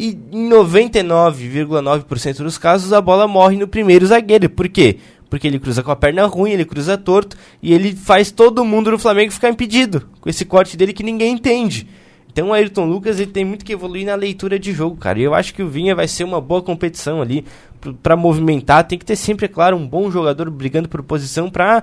E 0.00 0.16
em 0.30 0.48
99,9% 0.48 2.36
dos 2.38 2.56
casos 2.56 2.92
a 2.92 3.00
bola 3.00 3.26
morre 3.26 3.56
no 3.56 3.66
primeiro 3.66 4.06
zagueiro. 4.06 4.48
Por 4.48 4.68
quê? 4.68 4.98
Porque 5.28 5.46
ele 5.46 5.58
cruza 5.58 5.82
com 5.82 5.90
a 5.90 5.96
perna 5.96 6.24
ruim, 6.26 6.52
ele 6.52 6.64
cruza 6.64 6.96
torto 6.96 7.36
e 7.62 7.74
ele 7.74 7.94
faz 7.94 8.30
todo 8.30 8.64
mundo 8.64 8.90
no 8.92 8.98
Flamengo 8.98 9.32
ficar 9.32 9.50
impedido 9.50 10.08
com 10.20 10.28
esse 10.30 10.44
corte 10.44 10.76
dele 10.76 10.92
que 10.92 11.02
ninguém 11.02 11.34
entende. 11.34 11.86
Então 12.30 12.50
o 12.50 12.52
Ayrton 12.52 12.84
Lucas 12.86 13.18
ele 13.18 13.32
tem 13.32 13.44
muito 13.44 13.64
que 13.64 13.72
evoluir 13.72 14.06
na 14.06 14.14
leitura 14.14 14.58
de 14.58 14.72
jogo, 14.72 14.96
cara. 14.96 15.18
E 15.18 15.24
eu 15.24 15.34
acho 15.34 15.52
que 15.52 15.62
o 15.62 15.68
Vinha 15.68 15.94
vai 15.96 16.06
ser 16.06 16.22
uma 16.24 16.40
boa 16.40 16.62
competição 16.62 17.20
ali 17.20 17.44
P- 17.80 17.92
pra 18.02 18.16
movimentar. 18.16 18.84
Tem 18.84 18.96
que 18.98 19.04
ter 19.04 19.16
sempre, 19.16 19.46
é 19.46 19.48
claro, 19.48 19.76
um 19.76 19.86
bom 19.86 20.10
jogador 20.10 20.48
brigando 20.48 20.88
por 20.88 21.02
posição 21.02 21.50
pra 21.50 21.82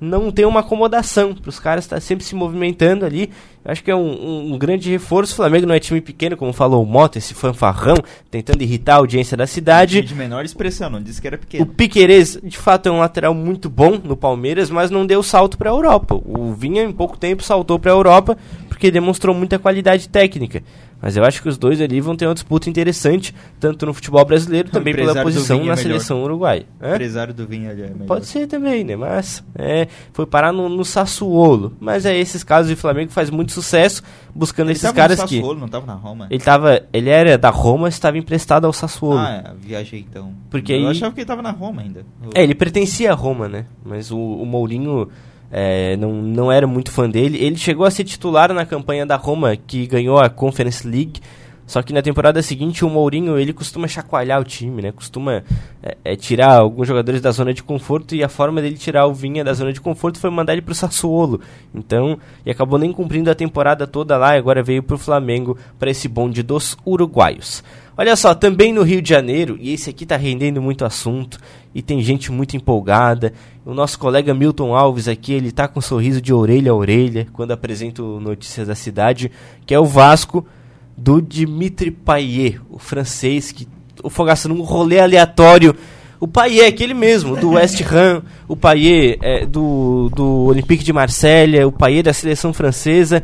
não 0.00 0.30
ter 0.30 0.44
uma 0.46 0.60
acomodação, 0.60 1.34
para 1.34 1.48
os 1.48 1.58
caras 1.58 1.84
estar 1.84 2.00
sempre 2.00 2.24
se 2.24 2.34
movimentando 2.34 3.04
ali. 3.04 3.30
Acho 3.64 3.82
que 3.82 3.90
é 3.90 3.96
um, 3.96 4.00
um- 4.12 4.54
um 4.54 4.58
grande 4.58 4.90
reforço. 4.90 5.32
O 5.32 5.36
Flamengo 5.36 5.66
não 5.66 5.74
é 5.74 5.80
time 5.80 6.00
pequeno, 6.00 6.36
como 6.36 6.52
falou 6.52 6.82
o 6.82 6.86
Mota, 6.86 7.18
esse 7.18 7.34
fanfarrão, 7.34 7.96
tentando 8.30 8.62
irritar 8.62 8.94
a 8.94 8.98
audiência 8.98 9.36
da 9.36 9.46
cidade. 9.46 10.02
De 10.02 10.14
menor 10.14 10.44
expressão, 10.44 10.88
não 10.88 11.02
disse 11.02 11.20
que 11.20 11.26
era 11.26 11.34
O 11.36 11.38
pequeno. 11.40 11.66
Piquerez, 11.66 12.38
de 12.42 12.56
fato, 12.56 12.88
é 12.88 12.92
um 12.92 12.98
lateral 13.00 13.34
muito 13.34 13.68
bom 13.68 13.98
no 14.02 14.16
Palmeiras, 14.16 14.70
mas 14.70 14.90
não 14.90 15.04
deu 15.04 15.20
salto 15.22 15.58
para 15.58 15.68
a 15.70 15.72
Europa. 15.72 16.14
O 16.24 16.52
Vinha, 16.52 16.84
em 16.84 16.92
pouco 16.92 17.16
tempo, 17.18 17.42
saltou 17.42 17.76
para 17.78 17.90
a 17.90 17.94
Europa 17.94 18.38
porque 18.76 18.90
demonstrou 18.90 19.34
muita 19.34 19.58
qualidade 19.58 20.06
técnica. 20.06 20.62
Mas 21.00 21.16
eu 21.16 21.24
acho 21.24 21.40
que 21.40 21.48
os 21.48 21.56
dois 21.56 21.80
ali 21.80 21.98
vão 21.98 22.14
ter 22.14 22.26
uma 22.26 22.34
disputa 22.34 22.68
interessante, 22.68 23.34
tanto 23.58 23.86
no 23.86 23.94
futebol 23.94 24.22
brasileiro, 24.22 24.68
também 24.68 24.94
pela 24.94 25.22
posição 25.22 25.64
na 25.64 25.72
é 25.72 25.76
seleção 25.76 26.22
uruguaia. 26.22 26.66
O 26.78 26.86
empresário 26.86 27.32
do 27.32 27.46
Vinha 27.46 27.70
é 27.70 27.74
melhor. 27.74 28.06
Pode 28.06 28.26
ser 28.26 28.46
também, 28.46 28.84
né? 28.84 28.94
Mas 28.94 29.42
é, 29.54 29.88
foi 30.12 30.26
parar 30.26 30.52
no, 30.52 30.68
no 30.68 30.84
Sassuolo. 30.84 31.74
Mas 31.80 32.04
é 32.04 32.18
esses 32.18 32.44
casos 32.44 32.68
de 32.68 32.76
Flamengo 32.76 33.08
que 33.08 33.14
faz 33.14 33.30
muito 33.30 33.50
sucesso 33.50 34.02
buscando 34.34 34.68
Ele 34.68 34.76
esses 34.76 34.90
caras 34.90 35.18
no 35.18 35.26
que. 35.26 35.36
Sassuolo, 35.36 35.58
não 35.58 35.68
tava 35.68 35.86
na 35.86 35.94
Roma. 35.94 36.26
Ele 36.30 36.42
tava. 36.42 36.82
Ele 36.92 37.08
era 37.08 37.38
da 37.38 37.48
Roma, 37.48 37.88
estava 37.88 38.18
emprestado 38.18 38.66
ao 38.66 38.74
Sassuolo. 38.74 39.18
Ah, 39.18 39.42
é, 39.42 39.54
viajei 39.58 40.00
então. 40.00 40.34
Porque 40.50 40.74
eu 40.74 40.76
aí- 40.80 40.86
achava 40.88 41.14
que 41.14 41.20
ele 41.20 41.26
tava 41.26 41.40
na 41.40 41.50
Roma 41.50 41.80
ainda. 41.80 42.04
É, 42.34 42.42
ele 42.42 42.54
pertencia 42.54 43.10
a 43.10 43.14
Roma, 43.14 43.48
né? 43.48 43.64
Mas 43.82 44.10
o, 44.10 44.18
o 44.18 44.44
Mourinho 44.44 45.08
é, 45.50 45.96
não, 45.96 46.12
não 46.12 46.52
era 46.52 46.66
muito 46.66 46.90
fã 46.90 47.08
dele. 47.08 47.38
Ele 47.38 47.56
chegou 47.56 47.86
a 47.86 47.90
ser 47.90 48.04
titular 48.04 48.52
na 48.52 48.66
campanha 48.66 49.06
da 49.06 49.16
Roma, 49.16 49.56
que 49.56 49.86
ganhou 49.86 50.18
a 50.18 50.28
Conference 50.28 50.86
League. 50.86 51.20
Só 51.66 51.82
que 51.82 51.92
na 51.92 52.00
temporada 52.00 52.40
seguinte 52.42 52.84
o 52.84 52.88
Mourinho 52.88 53.36
ele 53.36 53.52
costuma 53.52 53.88
chacoalhar 53.88 54.40
o 54.40 54.44
time, 54.44 54.80
né? 54.80 54.92
Costuma 54.92 55.42
é, 55.82 55.96
é, 56.04 56.16
tirar 56.16 56.58
alguns 56.58 56.86
jogadores 56.86 57.20
da 57.20 57.32
zona 57.32 57.52
de 57.52 57.62
conforto 57.62 58.14
e 58.14 58.22
a 58.22 58.28
forma 58.28 58.62
dele 58.62 58.76
tirar 58.76 59.06
o 59.06 59.12
Vinha 59.12 59.42
da 59.42 59.52
zona 59.52 59.72
de 59.72 59.80
conforto 59.80 60.20
foi 60.20 60.30
mandar 60.30 60.52
ele 60.52 60.62
pro 60.62 60.74
Sassuolo. 60.74 61.40
Então, 61.74 62.18
e 62.44 62.50
acabou 62.52 62.78
nem 62.78 62.92
cumprindo 62.92 63.30
a 63.32 63.34
temporada 63.34 63.84
toda 63.84 64.16
lá 64.16 64.36
e 64.36 64.38
agora 64.38 64.62
veio 64.62 64.80
pro 64.80 64.96
Flamengo 64.96 65.58
para 65.76 65.90
esse 65.90 66.06
bonde 66.06 66.40
dos 66.40 66.76
uruguaios. 66.86 67.64
Olha 67.98 68.14
só, 68.14 68.34
também 68.34 68.74
no 68.74 68.82
Rio 68.82 69.00
de 69.00 69.08
Janeiro, 69.08 69.56
e 69.58 69.72
esse 69.72 69.88
aqui 69.88 70.04
tá 70.04 70.18
rendendo 70.18 70.60
muito 70.60 70.84
assunto, 70.84 71.38
e 71.74 71.80
tem 71.80 72.02
gente 72.02 72.30
muito 72.30 72.54
empolgada. 72.54 73.32
O 73.64 73.72
nosso 73.72 73.98
colega 73.98 74.34
Milton 74.34 74.74
Alves 74.74 75.08
aqui, 75.08 75.32
ele 75.32 75.50
tá 75.50 75.66
com 75.66 75.78
um 75.78 75.82
sorriso 75.82 76.20
de 76.20 76.32
orelha 76.32 76.72
a 76.72 76.74
orelha 76.74 77.26
quando 77.32 77.52
apresenta 77.52 78.02
notícias 78.02 78.68
da 78.68 78.74
cidade, 78.74 79.32
que 79.64 79.72
é 79.72 79.80
o 79.80 79.86
Vasco 79.86 80.46
do 80.94 81.22
Dimitri 81.22 81.90
Payet, 81.90 82.60
o 82.70 82.78
francês 82.78 83.50
que 83.50 83.66
o 84.02 84.10
Fogaça 84.10 84.46
num 84.46 84.60
rolê 84.60 85.00
aleatório. 85.00 85.74
O 86.20 86.28
Payet, 86.28 86.66
aquele 86.66 86.94
mesmo, 86.94 87.36
do 87.36 87.52
West 87.52 87.80
Ham, 87.90 88.22
o 88.46 88.54
Payet 88.54 89.18
é, 89.22 89.46
do, 89.46 90.10
do 90.14 90.44
Olympique 90.44 90.84
de 90.84 90.92
Marselha, 90.92 91.66
o 91.66 91.72
Payet 91.72 92.02
da 92.02 92.12
seleção 92.12 92.52
francesa, 92.52 93.22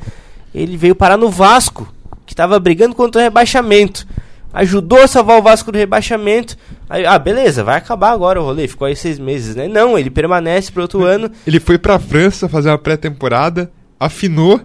ele 0.55 0.79
veio 0.79 0.95
parar 0.95 1.19
no 1.19 1.31
Vasco, 1.31 1.93
que 2.25 2.33
estava 2.33 2.59
brigando 2.59 2.95
contra 2.95 3.21
o 3.21 3.25
rebaixamento. 3.25 4.07
Ajudou 4.53 5.01
a 5.03 5.07
salvar 5.09 5.39
o 5.39 5.43
Vasco 5.43 5.73
do 5.73 5.79
rebaixamento. 5.79 6.57
Aí, 6.89 7.07
ah, 7.07 7.19
beleza, 7.19 7.65
vai 7.65 7.77
acabar 7.79 8.11
agora 8.11 8.41
o 8.41 8.45
rolê. 8.45 8.69
Ficou 8.69 8.87
aí 8.87 8.95
seis 8.95 9.19
meses, 9.19 9.57
né? 9.57 9.67
Não, 9.67 9.99
ele 9.99 10.11
permanece 10.11 10.71
para 10.71 10.83
outro 10.83 11.05
ano. 11.05 11.31
Ele 11.47 11.59
foi 11.59 11.79
pra 11.79 11.99
França 11.99 12.49
fazer 12.49 12.69
uma 12.69 12.79
pré-temporada, 12.79 13.73
afinou. 13.99 14.61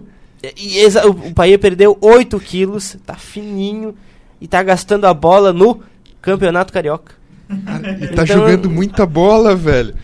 E 0.56 0.78
exa- 0.80 1.06
o, 1.06 1.10
o 1.10 1.34
Payet 1.34 1.58
perdeu 1.58 1.96
8 2.00 2.38
quilos, 2.38 2.96
tá 3.06 3.14
fininho 3.14 3.94
e 4.40 4.46
tá 4.46 4.62
gastando 4.62 5.06
a 5.06 5.14
bola 5.14 5.52
no 5.52 5.80
Campeonato 6.20 6.72
Carioca. 6.72 7.14
E 7.50 8.08
tá 8.08 8.22
Então- 8.24 8.26
jogando 8.26 8.68
muita 8.70 9.06
bola, 9.06 9.56
velho. 9.56 9.94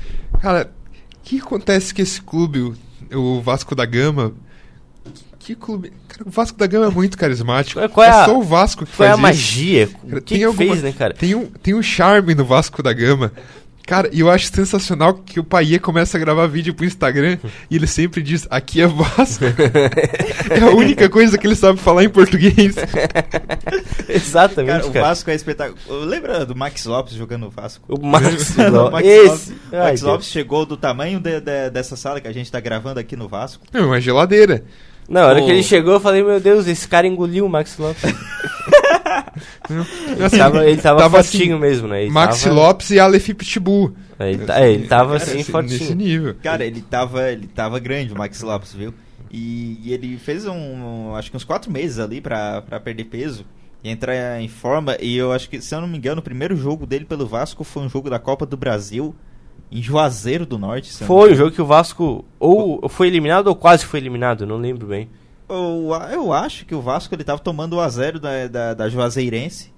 Cara, 0.41 0.71
o 1.15 1.17
que 1.23 1.39
acontece 1.39 1.95
com 1.95 2.01
esse 2.03 2.21
clube, 2.23 2.73
o 3.13 3.41
Vasco 3.43 3.75
da 3.75 3.85
Gama? 3.85 4.33
Que 5.45 5.55
clube. 5.55 5.93
Cara, 6.09 6.23
o 6.27 6.31
Vasco 6.31 6.57
da 6.59 6.67
Gama 6.67 6.87
é 6.87 6.91
muito 6.91 7.19
carismático. 7.19 7.79
Qual- 7.81 7.89
qual 7.91 8.07
é 8.07 8.11
a- 8.11 8.25
só 8.25 8.39
o 8.39 8.43
Vasco 8.43 8.87
que 8.87 8.91
Foi 8.93 9.07
faz 9.07 9.11
a 9.11 9.15
isso. 9.15 9.23
magia. 9.23 9.87
Cara, 9.89 10.19
O 10.19 10.23
que, 10.23 10.39
que 10.39 10.45
alguma- 10.45 10.71
fez, 10.73 10.83
né, 10.83 10.93
cara? 10.97 11.13
Tem 11.15 11.35
um, 11.35 11.47
tem 11.47 11.75
um 11.75 11.83
charme 11.83 12.35
no 12.35 12.45
Vasco 12.47 12.83
da 12.83 12.93
Gama. 12.95 13.31
Cara, 13.87 14.09
e 14.11 14.21
eu 14.21 14.31
acho 14.31 14.47
sensacional 14.51 15.13
que 15.13 15.39
o 15.39 15.45
Paiê 15.45 15.79
começa 15.79 16.17
a 16.17 16.21
gravar 16.21 16.47
vídeo 16.47 16.73
pro 16.73 16.87
Instagram 16.87 17.37
e 17.71 17.77
ele 17.77 17.87
sempre 17.87 18.23
diz, 18.23 18.47
aqui 18.51 18.81
é 18.81 18.87
Vasco. 18.87 19.45
é 20.51 20.59
a 20.61 20.71
única 20.75 21.11
coisa 21.11 21.37
que 21.37 21.47
ele 21.47 21.55
sabe 21.55 21.79
falar 21.79 22.03
em 22.03 22.09
português. 22.09 22.75
Exatamente, 24.09 24.71
Cara, 24.81 24.93
cara. 24.93 25.05
o 25.05 25.09
Vasco 25.09 25.31
é 25.31 25.35
espetáculo. 25.35 25.79
Lembra 26.07 26.47
do 26.47 26.57
Max 26.57 26.87
Lopes 26.87 27.13
jogando 27.15 27.43
no 27.43 27.51
Vasco? 27.51 27.85
O 27.89 28.07
Max, 28.07 28.57
O 28.57 28.71
Lopes. 28.71 28.93
Max 28.93 29.07
Esse. 29.07 29.29
Lopes, 29.29 29.53
Ai, 29.73 29.79
Max 29.81 30.01
Deus. 30.01 30.03
Lopes 30.13 30.27
chegou 30.29 30.65
do 30.65 30.77
tamanho 30.79 31.21
de- 31.21 31.41
de- 31.41 31.69
dessa 31.71 31.95
sala 31.97 32.21
que 32.23 32.29
a 32.29 32.33
gente 32.33 32.51
tá 32.51 32.61
gravando 32.61 32.99
aqui 33.01 33.17
no 33.17 33.29
Vasco. 33.29 33.65
É 33.73 33.81
uma 33.81 34.01
geladeira. 34.01 34.65
Na 35.09 35.27
hora 35.27 35.43
que 35.43 35.51
ele 35.51 35.63
chegou, 35.63 35.95
eu 35.95 36.01
falei, 36.01 36.23
meu 36.23 36.41
Deus, 36.41 36.67
esse 36.67 36.89
cara 36.89 37.07
engoliu 37.07 37.45
o 37.47 37.49
Max 37.49 37.77
Lopes. 37.79 38.03
Assim, 40.25 40.39
Tava- 40.39 40.67
ele 40.67 40.81
tava, 40.81 41.05
assim, 41.19 41.31
fortinho 41.39 41.59
mesmo, 41.59 41.89
né? 41.89 42.03
Ele 42.03 42.11
Maxi 42.11 42.45
tava- 42.45 42.55
Lopes 42.55 42.91
e 42.91 42.99
Aleph 42.99 43.27
Pitbull. 43.35 43.95
Ele, 44.21 44.45
tá- 44.45 44.61
é, 44.61 44.73
ele 44.73 44.87
tava 44.87 45.17
assim, 45.17 45.39
Nesse- 45.39 45.51
fortinho. 45.51 45.81
Nesse 45.81 45.95
nível. 45.95 46.37
Cara, 46.43 46.65
ele 46.65 46.81
tava, 46.83 47.31
ele 47.31 47.47
tava 47.47 47.79
grande, 47.79 48.13
o 48.13 48.19
Max 48.19 48.41
Lopes, 48.43 48.73
viu? 48.73 48.95
E, 49.31 49.81
e 49.83 49.93
ele 49.93 50.17
fez 50.19 50.47
um, 50.47 50.53
um- 50.55 51.17
acho 51.17 51.31
que 51.31 51.37
uns 51.37 51.45
quatro 51.45 51.71
meses 51.71 51.99
ali 51.99 52.21
pra, 52.21 52.63
pra 52.63 52.79
perder 52.79 53.05
peso 53.05 53.45
e 53.83 53.91
entrar 53.91 54.41
em 54.41 54.49
forma. 54.49 54.97
E 55.01 55.17
eu 55.17 55.33
acho 55.33 55.49
que, 55.51 55.61
se 55.61 55.75
eu 55.75 55.81
não 55.81 55.89
me 55.89 55.99
engano, 55.99 56.21
o 56.21 56.25
primeiro 56.25 56.57
jogo 56.57 56.87
dele 56.87 57.05
pelo 57.05 57.27
Vasco 57.27 57.65
foi 57.65 57.83
um 57.83 57.89
jogo 57.89 58.09
da 58.09 58.19
Copa 58.19 58.47
do 58.47 58.57
Brasil 58.57 59.15
em 59.71 59.83
Juazeiro 59.83 60.47
do 60.47 60.59
Norte. 60.59 60.93
Foi 61.05 61.33
o 61.33 61.35
jogo 61.35 61.51
que 61.51 61.63
o 61.63 61.67
Vasco 61.67 62.25
ou 62.39 62.89
foi 62.89 63.09
eliminado 63.09 63.49
ou 63.49 63.57
quase 63.57 63.85
foi 63.85 64.01
eliminado, 64.01 64.47
não 64.47 64.57
lembro 64.57 64.87
bem. 64.87 65.09
Eu, 65.49 65.91
eu 66.11 66.33
acho 66.33 66.65
que 66.65 66.75
o 66.75 66.81
Vasco 66.81 67.15
ele 67.15 67.25
tava 67.25 67.41
tomando 67.41 67.75
o 67.75 67.81
a 67.81 67.89
0 67.89 68.19
da, 68.19 68.47
da, 68.47 68.75
da 68.75 68.89
Juazeirense. 68.89 69.74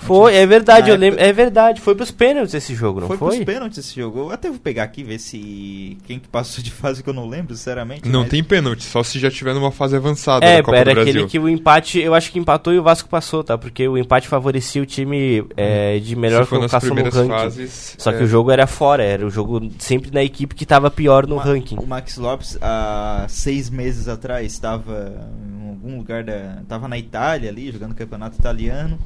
Foi, 0.00 0.34
é 0.34 0.46
verdade, 0.46 0.90
eu 0.90 0.96
lembro. 0.96 1.20
É 1.20 1.32
verdade, 1.32 1.80
foi 1.80 1.94
pros 1.94 2.10
pênaltis 2.10 2.54
esse 2.54 2.74
jogo, 2.74 3.00
não 3.00 3.06
foi 3.08 3.16
foi? 3.16 3.28
pros 3.36 3.44
pênaltis 3.44 3.78
esse 3.78 3.94
jogo. 4.00 4.20
Eu 4.20 4.30
até 4.30 4.48
vou 4.48 4.58
pegar 4.58 4.84
aqui 4.84 5.02
ver 5.02 5.18
se 5.18 5.98
quem 6.06 6.18
que 6.18 6.28
passou 6.28 6.62
de 6.62 6.70
fase 6.70 7.02
que 7.02 7.08
eu 7.10 7.14
não 7.14 7.28
lembro, 7.28 7.54
sinceramente. 7.54 8.08
Não 8.08 8.20
mas- 8.20 8.28
tem 8.30 8.42
pênalti, 8.42 8.82
só 8.84 9.02
se 9.02 9.18
já 9.18 9.30
tiver 9.30 9.54
numa 9.54 9.70
fase 9.70 9.96
avançada 9.96 10.44
É, 10.46 10.58
da 10.58 10.62
Copa 10.62 10.76
era 10.76 10.94
do 10.94 11.00
aquele 11.00 11.26
que 11.26 11.38
o 11.38 11.48
empate, 11.48 11.98
eu 12.00 12.14
acho 12.14 12.30
que 12.32 12.38
empatou 12.38 12.72
e 12.72 12.78
o 12.78 12.82
Vasco 12.82 13.08
passou, 13.08 13.42
tá? 13.44 13.58
Porque 13.58 13.86
o 13.88 13.98
empate 13.98 14.28
favorecia 14.28 14.80
o 14.82 14.86
time 14.86 15.44
é, 15.56 15.98
de 15.98 16.14
melhor 16.16 16.44
se 16.44 16.50
colocação 16.50 16.88
no 16.90 16.94
primeiras 16.94 17.14
ranking. 17.14 17.28
fases. 17.30 17.94
Só 17.98 18.12
que 18.12 18.18
é. 18.20 18.24
o 18.24 18.26
jogo 18.26 18.50
era 18.50 18.66
fora, 18.66 19.02
era 19.02 19.26
o 19.26 19.30
jogo 19.30 19.68
sempre 19.78 20.10
na 20.12 20.22
equipe 20.22 20.54
que 20.54 20.64
tava 20.64 20.90
pior 20.90 21.26
no 21.26 21.36
Ma- 21.36 21.42
ranking. 21.44 21.76
O 21.78 21.86
Max 21.86 22.16
Lopes, 22.16 22.56
há 22.62 23.26
seis 23.28 23.68
meses 23.68 24.08
atrás, 24.08 24.46
estava 24.52 25.28
em 25.64 25.68
algum 25.68 25.96
lugar 25.98 26.24
da. 26.24 26.58
Estava 26.62 26.88
na 26.88 26.96
Itália 26.98 27.50
ali, 27.50 27.70
jogando 27.72 27.94
campeonato 27.94 28.36
italiano. 28.38 28.98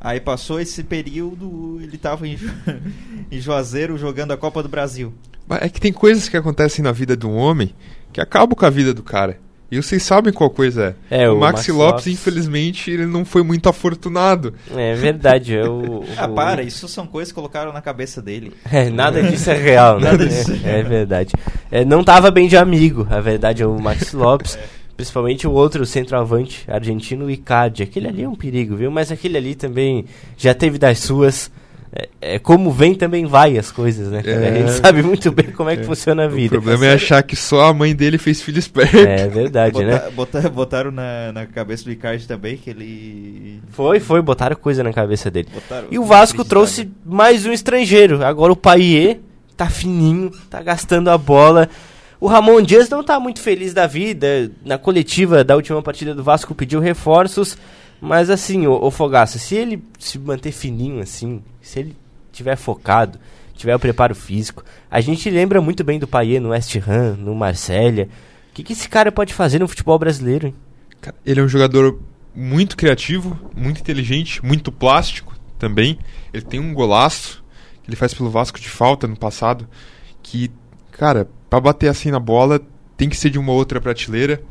Aí 0.00 0.20
passou 0.20 0.60
esse 0.60 0.82
período, 0.84 1.78
ele 1.82 1.96
estava 1.96 2.26
em, 2.26 2.38
em 3.30 3.40
Juazeiro 3.40 3.98
jogando 3.98 4.32
a 4.32 4.36
Copa 4.36 4.62
do 4.62 4.68
Brasil. 4.68 5.12
Mas 5.46 5.62
É 5.62 5.68
que 5.68 5.80
tem 5.80 5.92
coisas 5.92 6.28
que 6.28 6.36
acontecem 6.36 6.82
na 6.82 6.92
vida 6.92 7.16
de 7.16 7.26
um 7.26 7.36
homem 7.36 7.74
que 8.12 8.20
acabam 8.20 8.56
com 8.56 8.64
a 8.64 8.70
vida 8.70 8.94
do 8.94 9.02
cara. 9.02 9.38
E 9.70 9.76
vocês 9.76 10.02
sabem 10.02 10.32
qual 10.32 10.48
coisa 10.48 10.96
é. 11.10 11.24
É, 11.24 11.28
o, 11.28 11.34
o 11.34 11.40
Maxi 11.40 11.52
Maxi 11.52 11.72
Lopes, 11.72 11.92
Lopes. 11.92 12.06
infelizmente, 12.06 12.90
ele 12.90 13.04
não 13.04 13.22
foi 13.22 13.42
muito 13.42 13.68
afortunado. 13.68 14.54
É 14.74 14.94
verdade, 14.94 15.52
eu. 15.52 16.04
Ah, 16.16 16.26
para, 16.26 16.62
isso 16.62 16.88
são 16.88 17.06
coisas 17.06 17.30
que 17.30 17.34
colocaram 17.34 17.70
na 17.72 17.82
cabeça 17.82 18.22
dele. 18.22 18.54
É, 18.70 18.88
nada 18.88 19.22
disso 19.22 19.50
é 19.50 19.54
real, 19.54 20.00
né? 20.00 20.10
Nada 20.10 20.26
disso 20.26 20.52
é 20.64 20.80
é, 20.80 20.82
verdade. 20.82 21.32
É, 21.70 21.84
não 21.84 22.02
tava 22.02 22.30
bem 22.30 22.48
de 22.48 22.56
amigo, 22.56 23.06
a 23.10 23.20
verdade 23.20 23.62
é 23.62 23.66
o 23.66 23.78
Max 23.78 24.12
Lopes. 24.12 24.58
Principalmente 24.98 25.46
o 25.46 25.52
outro 25.52 25.86
centroavante 25.86 26.64
argentino, 26.66 27.26
o 27.26 27.30
Icardi. 27.30 27.84
Aquele 27.84 28.08
ali 28.08 28.24
é 28.24 28.28
um 28.28 28.34
perigo, 28.34 28.74
viu? 28.74 28.90
Mas 28.90 29.12
aquele 29.12 29.38
ali 29.38 29.54
também 29.54 30.04
já 30.36 30.52
teve 30.52 30.76
das 30.76 30.98
suas. 30.98 31.52
É, 31.92 32.08
é 32.34 32.38
como 32.40 32.72
vem, 32.72 32.96
também 32.96 33.24
vai 33.24 33.56
as 33.56 33.70
coisas, 33.70 34.08
né? 34.08 34.22
É. 34.26 34.48
A 34.48 34.54
gente 34.58 34.72
sabe 34.72 35.00
muito 35.04 35.30
bem 35.30 35.52
como 35.52 35.70
é 35.70 35.76
que 35.76 35.84
funciona 35.84 36.24
a 36.24 36.26
O 36.26 36.30
vida. 36.30 36.50
problema 36.50 36.84
é 36.86 36.94
achar 36.94 37.22
que 37.22 37.36
só 37.36 37.66
a 37.66 37.72
mãe 37.72 37.94
dele 37.94 38.18
fez 38.18 38.42
filho 38.42 38.58
esperto. 38.58 38.96
É 38.98 39.28
verdade, 39.28 39.84
né? 39.84 39.92
Bota- 39.98 40.10
bota- 40.40 40.50
botaram 40.50 40.90
na, 40.90 41.30
na 41.32 41.46
cabeça 41.46 41.84
do 41.84 41.92
Icardi 41.92 42.26
também 42.26 42.56
que 42.56 42.68
ele. 42.68 43.60
Foi, 43.70 44.00
foi, 44.00 44.20
botaram 44.20 44.56
coisa 44.56 44.82
na 44.82 44.92
cabeça 44.92 45.30
dele. 45.30 45.46
Botaram- 45.54 45.86
E 45.92 45.96
o 45.98 46.04
Vasco 46.04 46.44
trouxe 46.44 46.90
mais 47.06 47.46
um 47.46 47.52
estrangeiro. 47.52 48.24
Agora 48.24 48.52
o 48.52 48.56
Paier 48.56 49.20
tá 49.56 49.70
fininho, 49.70 50.32
tá 50.50 50.60
gastando 50.60 51.08
a 51.08 51.16
bola. 51.16 51.68
O 52.20 52.26
Ramon 52.26 52.62
Dias 52.62 52.88
não 52.88 53.04
tá 53.04 53.20
muito 53.20 53.40
feliz 53.40 53.72
da 53.72 53.86
vida. 53.86 54.50
Na 54.64 54.76
coletiva 54.76 55.44
da 55.44 55.54
última 55.54 55.82
partida 55.82 56.14
do 56.14 56.24
Vasco 56.24 56.54
pediu 56.54 56.80
reforços. 56.80 57.56
Mas 58.00 58.30
assim, 58.30 58.66
o, 58.66 58.72
o 58.72 58.90
Fogaça, 58.90 59.38
se 59.38 59.54
ele 59.54 59.82
se 59.98 60.18
manter 60.18 60.52
fininho 60.52 61.00
assim, 61.00 61.42
se 61.60 61.80
ele 61.80 61.96
tiver 62.32 62.56
focado, 62.56 63.18
tiver 63.54 63.74
o 63.74 63.78
preparo 63.78 64.14
físico, 64.14 64.64
a 64.88 65.00
gente 65.00 65.28
lembra 65.28 65.60
muito 65.60 65.82
bem 65.82 65.98
do 65.98 66.06
Paier 66.06 66.40
no 66.40 66.50
West 66.50 66.76
Ham, 66.76 67.16
no 67.18 67.34
Marselha. 67.34 68.08
O 68.50 68.54
que, 68.54 68.62
que 68.62 68.72
esse 68.72 68.88
cara 68.88 69.10
pode 69.10 69.34
fazer 69.34 69.58
no 69.58 69.68
futebol 69.68 69.98
brasileiro, 69.98 70.46
hein? 70.46 70.54
Ele 71.24 71.40
é 71.40 71.42
um 71.42 71.48
jogador 71.48 72.00
muito 72.34 72.76
criativo, 72.76 73.38
muito 73.54 73.80
inteligente, 73.80 74.44
muito 74.44 74.70
plástico 74.70 75.34
também. 75.58 75.98
Ele 76.32 76.44
tem 76.44 76.60
um 76.60 76.72
golaço 76.72 77.42
que 77.82 77.90
ele 77.90 77.96
faz 77.96 78.14
pelo 78.14 78.30
Vasco 78.30 78.60
de 78.60 78.68
falta 78.68 79.06
no 79.06 79.16
passado, 79.16 79.68
que, 80.22 80.50
cara, 80.98 81.28
pra 81.48 81.60
bater 81.60 81.88
assim 81.88 82.10
na 82.10 82.18
bola 82.20 82.60
tem 82.96 83.08
que 83.08 83.16
ser 83.16 83.30
de 83.30 83.38
uma 83.38 83.52
outra 83.52 83.80
prateleira. 83.80 84.42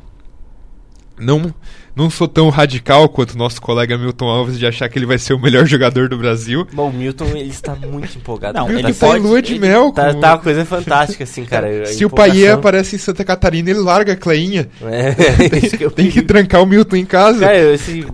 Não, 1.19 1.51
não 1.95 2.11
sou 2.11 2.27
tão 2.27 2.49
radical 2.49 3.09
quanto 3.09 3.31
o 3.33 3.37
nosso 3.37 3.59
colega 3.59 3.97
Milton 3.97 4.25
Alves 4.27 4.59
de 4.59 4.67
achar 4.67 4.87
que 4.87 4.99
ele 4.99 5.05
vai 5.07 5.17
ser 5.17 5.33
o 5.33 5.39
melhor 5.39 5.65
jogador 5.67 6.07
do 6.07 6.17
Brasil. 6.17 6.67
Bom, 6.71 6.89
o 6.89 6.93
Milton 6.93 7.25
ele 7.35 7.49
está 7.49 7.73
muito 7.75 8.15
empolgado. 8.17 8.59
Não, 8.59 8.69
ele 8.69 8.89
essa- 8.91 8.99
tá 9.07 9.07
pode- 9.13 9.23
lua 9.25 9.41
de 9.41 9.53
ele 9.53 9.59
mel. 9.61 9.91
Tá, 9.91 10.13
com- 10.13 10.19
tá 10.19 10.33
uma 10.35 10.37
coisa 10.39 10.63
fantástica, 10.63 11.23
assim, 11.23 11.43
cara. 11.43 11.67
Se 11.87 12.03
o 12.03 12.07
empolgação. 12.07 12.33
Paier 12.35 12.53
aparece 12.53 12.95
em 12.95 12.99
Santa 12.99 13.23
Catarina, 13.23 13.69
ele 13.71 13.79
larga 13.79 14.13
a 14.13 14.15
Cleinha. 14.15 14.69
É, 14.83 15.57
isso 15.65 15.75
que 15.77 15.85
eu 15.85 15.89
Tem 15.91 16.11
que 16.11 16.21
trancar 16.21 16.61
o 16.61 16.65
Milton 16.67 16.97
em 16.97 17.05
casa. 17.05 17.39
Cara, 17.39 17.57
eu, 17.57 17.73
esse, 17.73 18.05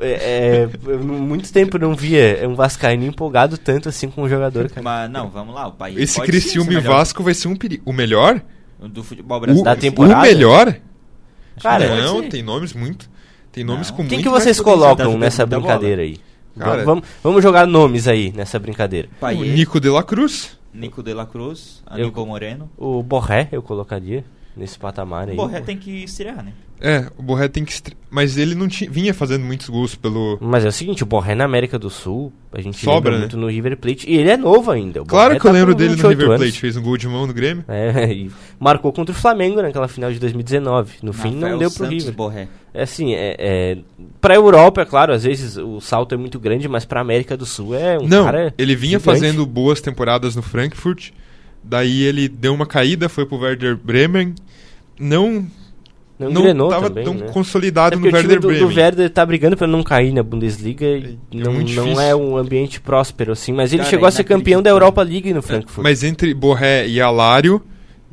é, 0.00 0.68
é, 0.88 0.96
muito 0.96 1.52
tempo 1.52 1.78
não 1.78 1.96
via 1.96 2.48
um 2.48 2.54
Vascaíno 2.54 3.04
empolgado 3.04 3.58
tanto 3.58 3.88
assim 3.88 4.08
com 4.08 4.22
um 4.22 4.28
jogador, 4.28 4.68
cara. 4.70 4.82
Mas 4.82 5.10
não, 5.10 5.28
vamos 5.28 5.52
lá, 5.54 5.66
o 5.66 5.72
país. 5.72 5.98
Esse 5.98 6.20
Criciúma 6.20 6.72
e 6.74 6.78
Vasco 6.80 7.22
vai 7.24 7.34
ser 7.34 7.48
um 7.48 7.56
perigo. 7.56 7.82
O 7.86 7.92
melhor? 7.92 8.40
do 8.88 9.02
futebol 9.04 9.38
O, 9.38 9.40
brasileiro. 9.40 9.64
Da 9.64 9.72
o 9.72 9.80
temporada? 9.80 10.20
melhor? 10.22 10.74
Cara, 11.60 12.00
não, 12.02 12.28
tem 12.28 12.42
nomes 12.42 12.72
muito. 12.72 13.10
Tem 13.50 13.64
nomes 13.64 13.90
Não. 13.90 13.96
com 13.96 14.02
Quem 14.04 14.18
muito 14.18 14.22
que 14.22 14.28
vocês 14.30 14.60
colocam 14.60 15.18
nessa 15.18 15.44
brincadeira 15.44 16.02
aí? 16.02 16.18
Cara- 16.58 16.84
vamos, 16.84 17.04
vamos 17.22 17.42
jogar 17.42 17.66
nomes 17.66 18.06
aí 18.08 18.32
nessa 18.34 18.58
brincadeira. 18.58 19.08
O 19.16 19.20
Paier, 19.20 19.54
Nico 19.54 19.80
de 19.80 19.88
la 19.88 20.02
Cruz. 20.02 20.58
Nico 20.72 21.02
de 21.02 21.12
la 21.12 21.26
Cruz, 21.26 21.82
Aníbal 21.86 22.26
Moreno. 22.26 22.70
O 22.78 23.02
Borré 23.02 23.48
eu 23.52 23.62
colocaria 23.62 24.24
nesse 24.56 24.78
patamar 24.78 25.28
aí. 25.28 25.34
O 25.34 25.36
Borré 25.36 25.60
tem 25.60 25.76
que 25.76 26.04
estrear, 26.04 26.44
né? 26.44 26.52
É, 26.84 27.06
o 27.16 27.22
Borré 27.22 27.46
tem 27.46 27.64
que. 27.64 27.70
estre- 27.70 27.96
Mas 28.10 28.36
ele 28.36 28.56
não 28.56 28.66
ti- 28.66 28.88
vinha 28.90 29.14
fazendo 29.14 29.44
muitos 29.44 29.68
gols 29.68 29.94
pelo. 29.94 30.36
Mas 30.40 30.64
é 30.64 30.68
o 30.68 30.72
seguinte, 30.72 31.04
o 31.04 31.06
Borré 31.06 31.32
na 31.32 31.44
América 31.44 31.78
do 31.78 31.88
Sul, 31.88 32.32
a 32.52 32.60
gente 32.60 32.76
Sobra, 32.78 32.96
lembra 32.96 33.12
né? 33.12 33.18
muito 33.20 33.36
no 33.36 33.46
River 33.46 33.76
Plate, 33.76 34.10
e 34.10 34.16
ele 34.16 34.28
é 34.28 34.36
novo 34.36 34.68
ainda. 34.72 35.00
o 35.00 35.06
Claro 35.06 35.30
que 35.38 35.46
eu 35.46 35.50
tá 35.52 35.52
lembro 35.52 35.74
com 35.74 35.78
dele 35.78 35.90
no 35.90 35.96
28 35.96 36.10
River 36.18 36.26
anos. 36.34 36.40
Plate, 36.42 36.58
fez 36.60 36.76
um 36.76 36.82
gol 36.82 36.96
de 36.96 37.06
mão 37.06 37.24
no 37.24 37.32
Grêmio. 37.32 37.64
É, 37.68 38.10
e 38.12 38.32
marcou 38.58 38.92
contra 38.92 39.14
o 39.14 39.16
Flamengo 39.16 39.62
naquela 39.62 39.86
final 39.86 40.12
de 40.12 40.18
2019. 40.18 40.94
No 41.04 41.12
fim 41.12 41.30
não 41.30 41.42
Rafael 41.42 41.58
deu 41.58 41.70
pro 41.70 41.78
Santos 41.84 41.98
River. 41.98 42.14
Borré. 42.14 42.48
É 42.74 42.82
assim, 42.82 43.14
é, 43.14 43.36
é, 43.38 43.78
pra 44.20 44.34
Europa, 44.34 44.80
é 44.82 44.84
claro, 44.84 45.12
às 45.12 45.22
vezes 45.22 45.56
o 45.56 45.80
salto 45.80 46.16
é 46.16 46.18
muito 46.18 46.40
grande, 46.40 46.66
mas 46.68 46.84
pra 46.84 47.00
América 47.00 47.36
do 47.36 47.46
Sul 47.46 47.76
é 47.76 47.96
um 47.96 48.08
não, 48.08 48.24
cara 48.24 48.52
ele 48.58 48.74
vinha 48.74 48.98
gigante. 48.98 49.04
fazendo 49.04 49.46
boas 49.46 49.80
temporadas 49.80 50.34
no 50.34 50.42
Frankfurt. 50.42 51.10
Daí 51.64 52.02
ele 52.02 52.28
deu 52.28 52.52
uma 52.54 52.66
caída, 52.66 53.08
foi 53.08 53.24
pro 53.24 53.38
Werder 53.38 53.76
Bremen. 53.76 54.34
Não, 54.98 55.46
Não, 56.18 56.30
não 56.30 56.40
engrenou 56.42 56.68
tava 56.68 56.88
também, 56.88 57.04
tão 57.04 57.14
né? 57.14 57.26
consolidado 57.32 57.94
É 57.96 57.98
no 57.98 58.06
o 58.08 58.12
Werder 58.12 58.40
do, 58.40 58.48
Bremen. 58.48 58.68
do 58.68 58.74
Werder 58.74 59.10
tá 59.10 59.24
brigando 59.24 59.56
pra 59.56 59.66
não 59.66 59.82
cair 59.82 60.12
na 60.12 60.22
Bundesliga 60.22 60.84
e 60.86 61.18
É, 61.32 61.38
é 61.38 61.42
não, 61.42 61.52
muito 61.54 61.72
não 61.74 62.00
é 62.00 62.14
um 62.14 62.36
ambiente 62.36 62.80
próspero, 62.80 63.32
assim. 63.32 63.52
Mas 63.52 63.72
ele 63.72 63.78
Cara, 63.82 63.90
chegou 63.90 64.06
a 64.06 64.10
ser 64.10 64.24
campeão 64.24 64.60
da. 64.62 64.70
Europa 64.70 65.02
League 65.02 65.32
no 65.32 65.42
Frankfurt. 65.42 65.82
Mas 65.82 66.02
entre 66.02 66.34
Borré 66.34 66.86
e 66.88 67.00
Alário, 67.00 67.62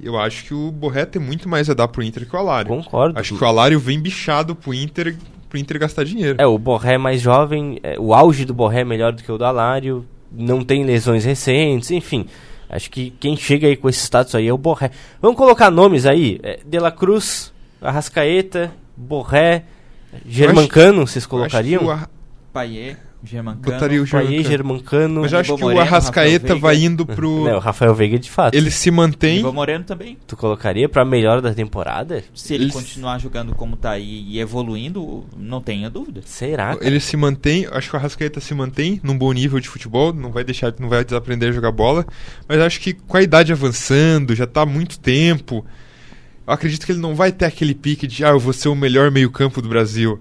eu 0.01 0.17
acho 0.17 0.45
que 0.45 0.53
o 0.53 0.71
Borré 0.71 1.05
tem 1.05 1.21
muito 1.21 1.47
mais 1.49 1.69
a 1.69 1.73
dar 1.73 1.87
pro 1.87 2.03
Inter 2.03 2.27
que 2.27 2.35
o 2.35 2.39
Alário. 2.39 2.69
Concordo. 2.69 3.19
Acho 3.19 3.35
que 3.37 3.43
o 3.43 3.47
Alário 3.47 3.79
vem 3.79 3.99
bichado 3.99 4.55
pro 4.55 4.73
Inter, 4.73 5.15
pro 5.49 5.59
Inter 5.59 5.79
gastar 5.79 6.03
dinheiro. 6.05 6.35
É, 6.39 6.45
o 6.47 6.57
Borré 6.57 6.93
é 6.93 6.97
mais 6.97 7.19
jovem, 7.21 7.79
é, 7.83 7.99
o 7.99 8.13
auge 8.13 8.45
do 8.45 8.53
Borré 8.53 8.81
é 8.81 8.85
melhor 8.85 9.11
do 9.13 9.23
que 9.23 9.31
o 9.31 9.37
do 9.37 9.43
Alário, 9.45 10.05
não 10.31 10.63
tem 10.63 10.83
lesões 10.85 11.25
recentes, 11.25 11.91
enfim. 11.91 12.25
Acho 12.69 12.89
que 12.91 13.09
quem 13.19 13.35
chega 13.35 13.67
aí 13.67 13.75
com 13.75 13.89
esse 13.89 13.99
status 14.01 14.35
aí 14.35 14.47
é 14.47 14.53
o 14.53 14.57
Borré. 14.57 14.91
Vamos 15.21 15.37
colocar 15.37 15.71
nomes 15.71 16.05
aí? 16.05 16.39
É, 16.43 16.59
De 16.65 16.77
La 16.79 16.91
Cruz, 16.91 17.51
Arrascaeta, 17.81 18.71
Borré, 18.95 19.63
Germancano, 20.25 21.05
vocês 21.07 21.15
Eu 21.15 21.17
acho 21.17 21.27
que 21.27 21.29
colocariam? 21.29 21.85
o 21.85 21.89
Ar- 21.91 22.09
Paier, 22.53 22.97
Germancano. 23.23 23.73
Botaria 23.73 24.01
o 24.01 24.05
Germancano. 24.05 24.43
Germancano. 24.43 25.21
Mas 25.21 25.33
eu 25.33 25.39
acho 25.39 25.55
que 25.55 25.61
o 25.61 25.65
Moreno, 25.65 25.81
Arrascaeta 25.81 26.53
Rafael 26.53 26.59
vai 26.59 26.75
indo 26.77 27.05
pro. 27.05 27.43
Não, 27.45 27.55
o 27.57 27.59
Rafael 27.59 27.93
Veiga 27.93 28.17
de 28.17 28.29
fato. 28.29 28.55
Ele 28.55 28.71
se 28.71 28.89
mantém. 28.89 29.33
Aníbal 29.33 29.53
Moreno 29.53 29.83
também. 29.83 30.17
Tu 30.25 30.37
colocaria 30.37 30.87
pra 30.87 31.03
melhor 31.03 31.41
da 31.41 31.53
temporada? 31.53 32.23
Se 32.33 32.53
ele 32.53 32.65
Ele- 32.65 32.71
continuar 32.71 33.19
jogando 33.19 33.53
como 33.53 33.75
tá 33.75 33.91
aí 33.91 34.25
e 34.27 34.39
evoluindo, 34.39 35.25
não 35.37 35.61
tenha 35.61 35.89
dúvida. 35.89 36.21
Será? 36.25 36.75
cara? 36.75 36.87
Ele 36.87 36.99
se 36.99 37.17
mantém, 37.17 37.67
acho 37.71 37.89
que 37.89 37.95
o 37.95 37.99
Arrascaeta 37.99 38.39
se 38.39 38.53
mantém 38.53 38.99
num 39.03 39.17
bom 39.17 39.31
nível 39.33 39.59
de 39.59 39.67
futebol, 39.67 40.13
não 40.13 40.31
vai 40.31 40.43
deixar, 40.43 40.73
não 40.79 40.87
vai 40.87 41.03
desaprender 41.03 41.49
a 41.49 41.51
jogar 41.51 41.71
bola, 41.71 42.05
mas 42.47 42.59
acho 42.61 42.79
que 42.79 42.93
com 42.93 43.17
a 43.17 43.21
idade 43.21 43.51
avançando, 43.51 44.33
já 44.35 44.47
tá 44.47 44.61
há 44.61 44.65
muito 44.65 44.97
tempo, 44.99 45.65
eu 46.47 46.53
acredito 46.53 46.85
que 46.85 46.91
ele 46.93 46.99
não 47.01 47.13
vai 47.15 47.31
ter 47.31 47.45
aquele 47.45 47.75
pique 47.75 48.07
de, 48.07 48.23
ah, 48.23 48.29
eu 48.29 48.39
vou 48.39 48.53
ser 48.53 48.69
o 48.69 48.75
melhor 48.75 49.11
meio-campo 49.11 49.61
do 49.61 49.67
Brasil. 49.69 50.19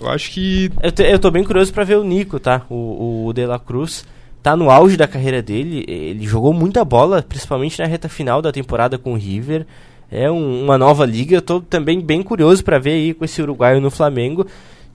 Eu 0.00 0.08
acho 0.08 0.30
que 0.32 0.70
Eu, 0.82 0.90
te- 0.92 1.02
eu 1.04 1.18
tô 1.18 1.30
bem 1.30 1.44
curioso 1.44 1.72
pra 1.72 1.84
ver 1.84 1.96
o 1.98 2.04
Nico, 2.04 2.38
tá? 2.40 2.62
O, 2.68 3.26
o 3.26 3.32
De 3.32 3.46
La 3.46 3.58
Cruz 3.58 4.04
tá 4.42 4.56
no 4.56 4.70
auge 4.70 4.96
da 4.96 5.06
carreira 5.08 5.40
dele. 5.40 5.84
Ele 5.88 6.26
jogou 6.26 6.52
muita 6.52 6.84
bola, 6.84 7.22
principalmente 7.22 7.78
na 7.78 7.86
reta 7.86 8.08
final 8.08 8.42
da 8.42 8.50
temporada 8.52 8.98
com 8.98 9.12
o 9.12 9.16
River. 9.16 9.66
É 10.10 10.30
um- 10.30 10.64
uma 10.64 10.76
nova 10.76 11.06
liga. 11.06 11.36
Eu 11.36 11.42
tô 11.42 11.60
também 11.60 12.00
bem 12.00 12.22
curioso 12.22 12.62
pra 12.64 12.78
ver 12.78 12.90
aí 12.92 13.14
com 13.14 13.24
esse 13.24 13.40
uruguaio 13.40 13.80
no 13.80 13.90
Flamengo. 13.90 14.46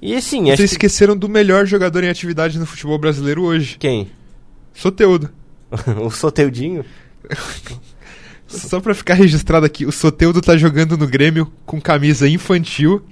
E 0.01 0.15
assim, 0.15 0.43
vocês 0.45 0.57
que... 0.57 0.63
esqueceram 0.75 1.17
do 1.17 1.27
melhor 1.27 1.65
jogador 1.65 2.03
em 2.03 2.09
atividade 2.09 2.57
no 2.59 2.65
futebol 2.65 2.97
brasileiro 2.97 3.43
hoje, 3.43 3.77
Quem? 3.77 4.07
Soteudo. 4.73 5.29
o 6.05 6.09
Soteudinho? 6.09 6.85
Só 8.47 8.79
pra 8.79 8.95
ficar 8.95 9.13
registrado 9.13 9.65
aqui, 9.65 9.85
o 9.85 9.91
Soteudo 9.91 10.41
tá 10.41 10.57
jogando 10.57 10.97
no 10.97 11.05
Grêmio 11.05 11.51
com 11.65 11.79
camisa 11.79 12.27
infantil, 12.27 13.03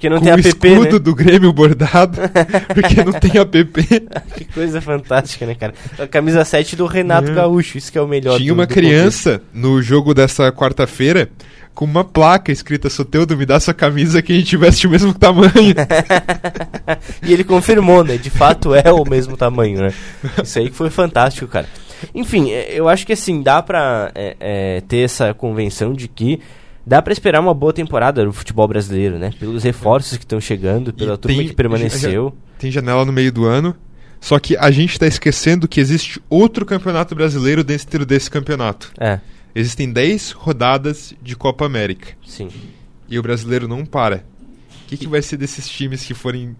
Porque 0.00 0.08
não 0.08 0.16
com 0.16 0.24
tem 0.24 0.32
o 0.32 0.38
app, 0.38 0.48
escudo 0.48 0.92
né? 0.94 0.98
do 0.98 1.14
Grêmio 1.14 1.52
bordado, 1.52 2.18
porque 2.72 3.04
não 3.04 3.12
tem 3.12 3.38
app. 3.38 3.60
Que 4.34 4.44
coisa 4.46 4.80
fantástica, 4.80 5.44
né, 5.44 5.54
cara? 5.54 5.74
A 5.98 6.06
camisa 6.06 6.42
7 6.42 6.74
do 6.74 6.86
Renato 6.86 7.30
É. 7.30 7.34
Gaúcho, 7.34 7.76
isso 7.76 7.92
que 7.92 7.98
é 7.98 8.00
o 8.00 8.08
melhor 8.08 8.38
Tinha 8.38 8.48
do- 8.50 8.54
uma 8.54 8.66
do 8.66 8.72
criança 8.72 9.42
no 9.52 9.82
jogo 9.82 10.14
dessa 10.14 10.50
quarta-feira 10.50 11.28
com 11.74 11.84
uma 11.84 12.02
placa 12.02 12.50
escrita 12.50 12.88
Soteudo, 12.88 13.36
me 13.36 13.44
dá 13.44 13.60
sua 13.60 13.74
camisa 13.74 14.22
que 14.22 14.32
a 14.32 14.36
gente 14.36 14.56
veste 14.56 14.86
o 14.86 14.90
mesmo 14.90 15.12
tamanho. 15.12 15.52
e 17.22 17.32
ele 17.32 17.44
confirmou, 17.44 18.02
né? 18.02 18.16
De 18.16 18.30
fato 18.30 18.74
é 18.74 18.90
o 18.90 19.04
mesmo 19.04 19.36
tamanho, 19.36 19.80
né? 19.82 19.92
Isso 20.42 20.58
aí 20.58 20.70
que 20.70 20.76
foi 20.76 20.88
fantástico, 20.88 21.46
cara. 21.46 21.66
Enfim, 22.14 22.50
é, 22.50 22.70
eu 22.72 22.88
acho 22.88 23.06
que 23.06 23.12
assim, 23.12 23.42
dá 23.42 23.62
pra 23.62 24.10
é, 24.14 24.36
é, 24.40 24.80
ter 24.88 25.04
essa 25.04 25.34
convenção 25.34 25.92
de 25.92 26.08
que 26.08 26.40
dá 26.86 27.00
para 27.02 27.12
esperar 27.12 27.40
uma 27.40 27.54
boa 27.54 27.72
temporada 27.72 28.24
do 28.24 28.32
futebol 28.32 28.66
brasileiro, 28.66 29.18
né? 29.18 29.32
Pelos 29.38 29.62
reforços 29.62 30.16
que 30.16 30.24
estão 30.24 30.40
chegando, 30.40 30.92
pela 30.92 31.14
e 31.14 31.18
turma 31.18 31.38
tem, 31.38 31.48
que 31.48 31.54
permaneceu. 31.54 32.34
Tem 32.58 32.70
janela 32.70 33.04
no 33.04 33.12
meio 33.12 33.32
do 33.32 33.46
ano. 33.46 33.74
Só 34.20 34.38
que 34.38 34.56
a 34.56 34.70
gente 34.70 34.92
está 34.92 35.06
esquecendo 35.06 35.66
que 35.66 35.80
existe 35.80 36.20
outro 36.28 36.66
campeonato 36.66 37.14
brasileiro 37.14 37.64
dentro 37.64 38.04
desse 38.04 38.30
campeonato. 38.30 38.92
É. 39.00 39.18
Existem 39.54 39.90
10 39.90 40.32
rodadas 40.32 41.14
de 41.22 41.34
Copa 41.34 41.64
América. 41.64 42.14
Sim. 42.26 42.48
E 43.08 43.18
o 43.18 43.22
brasileiro 43.22 43.66
não 43.66 43.84
para. 43.84 44.24
O 44.84 44.88
que, 44.88 44.96
que 44.96 45.06
vai 45.06 45.22
ser 45.22 45.36
desses 45.36 45.68
times 45.68 46.04
que 46.04 46.12
forem 46.12 46.54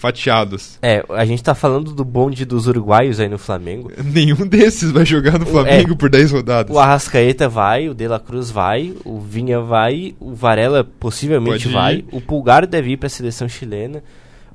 fatiados? 0.00 0.78
É, 0.80 1.04
a 1.10 1.24
gente 1.26 1.42
tá 1.42 1.54
falando 1.54 1.92
do 1.92 2.04
bonde 2.04 2.46
dos 2.46 2.66
uruguaios 2.66 3.20
aí 3.20 3.28
no 3.28 3.38
Flamengo. 3.38 3.92
Nenhum 4.02 4.46
desses 4.46 4.90
vai 4.90 5.04
jogar 5.04 5.38
no 5.38 5.44
Flamengo 5.44 5.92
é, 5.92 5.96
por 5.96 6.08
10 6.08 6.32
rodadas. 6.32 6.74
O 6.74 6.78
Arrascaeta 6.78 7.48
vai, 7.48 7.88
o 7.88 7.94
De 7.94 8.08
La 8.08 8.18
Cruz 8.18 8.50
vai, 8.50 8.94
o 9.04 9.20
Vinha 9.20 9.60
vai, 9.60 10.14
o 10.18 10.34
Varela 10.34 10.82
possivelmente 10.82 11.68
vai, 11.68 12.02
o 12.10 12.20
Pulgar 12.20 12.66
deve 12.66 12.92
ir 12.92 12.96
para 12.96 13.08
a 13.08 13.10
seleção 13.10 13.46
chilena. 13.46 14.02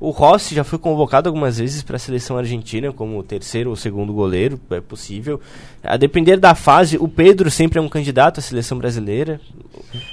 O 0.06 0.12
Rossi 0.12 0.54
já 0.54 0.64
foi 0.64 0.78
convocado 0.78 1.28
algumas 1.28 1.58
vezes 1.58 1.82
para 1.82 1.96
a 1.96 2.00
seleção 2.00 2.38
argentina 2.38 2.94
como 2.94 3.24
terceiro 3.24 3.72
ou 3.72 3.76
segundo 3.76 4.14
goleiro, 4.14 4.60
é 4.70 4.80
possível. 4.80 5.42
A 5.84 5.98
depender 5.98 6.38
da 6.38 6.54
fase, 6.54 6.96
o 6.96 7.08
Pedro 7.08 7.50
sempre 7.50 7.80
é 7.80 7.82
um 7.82 7.90
candidato 7.90 8.40
à 8.40 8.44
seleção 8.44 8.78
brasileira. 8.78 9.42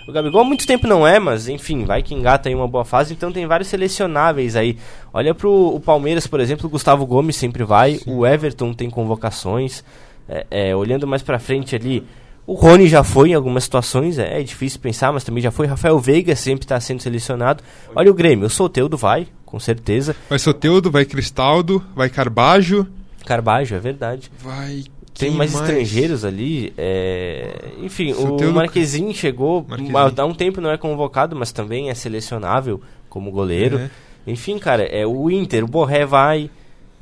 O 0.09 0.13
Gabigol 0.13 0.41
há 0.41 0.45
muito 0.45 0.67
tempo 0.67 0.87
não 0.87 1.07
é, 1.07 1.19
mas 1.19 1.47
enfim, 1.47 1.85
vai 1.85 2.03
que 2.03 2.15
engata 2.15 2.49
aí 2.49 2.55
uma 2.55 2.67
boa 2.67 2.87
fase, 2.87 3.13
então 3.13 3.31
tem 3.31 3.47
vários 3.47 3.69
selecionáveis 3.69 4.57
aí. 4.57 4.79
Olha 5.13 5.35
pro 5.35 5.53
o 5.53 5.79
Palmeiras, 5.79 6.27
por 6.27 6.41
exemplo, 6.41 6.69
o 6.69 6.71
Gustavo 6.71 7.05
Gomes 7.05 7.37
sempre 7.37 7.63
vai, 7.63 7.97
Sim. 7.97 8.15
o 8.17 8.27
Everton 8.27 8.73
tem 8.73 8.89
convocações. 8.89 9.85
É, 10.27 10.47
é, 10.51 10.75
olhando 10.75 11.07
mais 11.07 11.23
para 11.23 11.39
frente 11.39 11.77
ali, 11.77 12.03
o 12.47 12.55
Rony 12.55 12.89
já 12.89 13.05
foi 13.05 13.31
em 13.31 13.35
algumas 13.35 13.65
situações, 13.65 14.19
é, 14.19 14.41
é, 14.41 14.43
difícil 14.43 14.81
pensar, 14.81 15.13
mas 15.13 15.23
também 15.23 15.43
já 15.43 15.51
foi. 15.51 15.67
Rafael 15.67 15.99
Veiga 15.99 16.35
sempre 16.35 16.65
está 16.65 16.81
sendo 16.81 17.03
selecionado. 17.03 17.63
Olha 17.95 18.11
o 18.11 18.15
Grêmio, 18.15 18.47
o 18.47 18.51
Soteudo 18.51 18.97
vai, 18.97 19.29
com 19.53 19.61
certeza. 19.61 20.17
Vai 20.31 20.39
Soteudo, 20.39 20.91
vai 20.91 21.05
Cristaldo, 21.05 21.85
vai 21.95 22.09
Carbajo. 22.09 22.87
Carbajo, 23.27 23.75
é 23.75 23.79
verdade. 23.79 24.33
Vai. 24.43 24.85
Tem 25.13 25.31
mais, 25.31 25.53
mais, 25.53 25.69
estrangeiros 25.69 26.25
ali. 26.25 26.73
É... 26.79 27.73
Enfim, 27.83 28.15
Soteudo... 28.15 28.49
o 28.49 28.55
Marquezinho 28.55 29.15
chegou. 29.15 29.63
Marquezinho. 29.69 30.15
Há 30.17 30.25
um 30.25 30.33
tempo 30.33 30.59
não 30.59 30.71
é 30.71 30.79
convocado, 30.79 31.37
mas 31.37 31.53
também 31.53 31.91
é 31.91 31.95
selecionável 31.95 32.81
como 33.11 33.31
goleiro. 33.31 33.79
É. 33.79 33.91
Enfim, 34.27 34.59
cara, 34.59 34.85
é 34.85 35.07
o 35.07 35.31
Inter, 35.31 35.65
o 35.65 35.69
Borré 35.69 36.07
vai. 36.07 36.49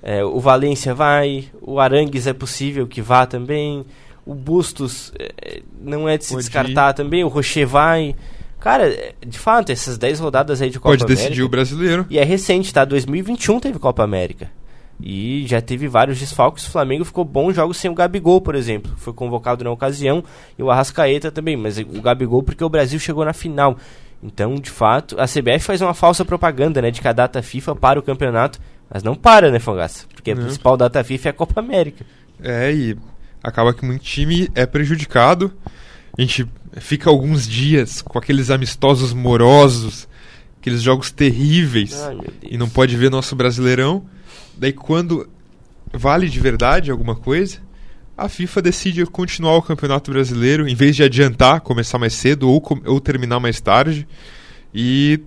É, 0.03 0.25
o 0.25 0.41
Valência 0.41 0.93
vai. 0.93 1.45
O 1.63 1.79
Arangues 1.79 2.27
é 2.27 2.33
possível 2.33 2.85
que 2.89 3.01
vá 3.01 3.27
também. 3.27 3.87
O 4.27 4.35
Bustos 4.35 5.13
é, 5.17 5.63
não 5.81 6.09
é 6.09 6.19
de 6.19 6.25
se 6.25 6.33
Pode 6.33 6.43
descartar 6.43 6.91
ir. 6.91 6.95
também. 6.95 7.23
O 7.23 7.29
Rocher 7.29 7.69
vai. 7.69 8.17
Cara, 8.61 9.15
de 9.27 9.39
fato, 9.39 9.73
essas 9.73 9.97
10 9.97 10.21
rodadas 10.21 10.61
aí 10.61 10.71
de 10.71 10.79
Copa 10.79 10.91
Pode 10.91 11.05
América. 11.05 11.17
Pode 11.17 11.29
decidir 11.29 11.43
o 11.43 11.49
brasileiro. 11.49 12.07
E 12.11 12.19
é 12.19 12.25
recente, 12.25 12.73
tá? 12.73 12.85
2021 12.85 13.59
teve 13.59 13.79
Copa 13.79 14.05
América. 14.05 14.51
E 15.03 15.47
já 15.47 15.61
teve 15.61 15.89
vários 15.89 16.19
desfalques. 16.19 16.67
O 16.67 16.71
Flamengo 16.71 17.05
ficou 17.05 17.25
bons 17.25 17.55
jogos 17.55 17.79
sem 17.79 17.91
o 17.91 17.95
Gabigol, 17.95 18.41
por 18.41 18.55
exemplo. 18.55 18.93
Foi 18.99 19.13
convocado 19.13 19.65
na 19.65 19.71
ocasião. 19.71 20.23
E 20.59 20.63
o 20.63 20.71
Arrascaeta 20.71 21.31
também. 21.31 21.57
Mas 21.57 21.79
o 21.79 22.03
Gabigol 22.03 22.43
porque 22.43 22.63
o 22.63 22.69
Brasil 22.69 22.99
chegou 22.99 23.25
na 23.25 23.33
final. 23.33 23.79
Então, 24.23 24.55
de 24.57 24.71
fato, 24.71 25.19
a 25.19 25.25
CBF 25.25 25.61
faz 25.61 25.81
uma 25.81 25.95
falsa 25.95 26.25
propaganda, 26.25 26.83
né? 26.83 26.91
De 26.91 27.01
que 27.01 27.09
a 27.09 27.13
data 27.13 27.41
FIFA 27.41 27.75
para 27.75 27.99
o 27.99 28.03
campeonato. 28.03 28.61
Mas 28.93 29.03
não 29.03 29.15
para, 29.15 29.51
né, 29.51 29.59
Fogaça? 29.59 30.05
Porque 30.13 30.33
a 30.33 30.37
principal 30.37 30.77
data 30.77 31.03
FIFA 31.03 31.29
é 31.29 31.31
a 31.31 31.35
Copa 31.35 31.61
América. 31.61 32.05
É, 32.43 32.73
e 32.73 32.97
acaba 33.43 33.73
que 33.73 33.85
muito 33.85 34.03
time 34.03 34.51
é 34.55 34.67
prejudicado. 34.67 35.51
A 36.19 36.21
gente 36.21 36.47
fica 36.79 37.11
alguns 37.11 37.47
dias 37.47 38.03
com 38.03 38.19
aqueles 38.19 38.51
amistosos 38.51 39.13
morosos, 39.13 40.09
aqueles 40.61 40.83
jogos 40.83 41.11
terríveis, 41.11 41.95
Ai, 41.95 42.19
e 42.43 42.59
não 42.59 42.69
pode 42.69 42.97
ver 42.97 43.11
nosso 43.11 43.35
Brasileirão. 43.35 44.05
Daí 44.57 44.73
quando 44.73 45.29
vale 45.93 46.29
de 46.29 46.39
verdade 46.39 46.91
alguma 46.91 47.17
coisa, 47.17 47.59
a 48.17 48.29
FIFA 48.29 48.63
decide 48.63 49.07
continuar 49.07 49.57
o 49.57 49.63
Campeonato 49.63 50.11
Brasileiro, 50.11 50.69
em 50.69 50.75
vez 50.75 50.95
de 50.95 51.03
adiantar, 51.03 51.63
começar 51.63 51.99
mais 51.99 52.13
cedo 52.13 52.49
ou, 52.49 52.63
ou 52.85 53.01
terminar 53.01 53.41
mais 53.41 53.61
tarde. 53.61 54.07
E 54.75 55.21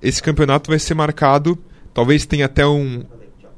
esse 0.00 0.22
campeonato 0.22 0.70
vai 0.70 0.78
ser 0.78 0.94
marcado, 0.94 1.58
talvez 1.92 2.24
tenha 2.24 2.46
até 2.46 2.66
um, 2.66 3.04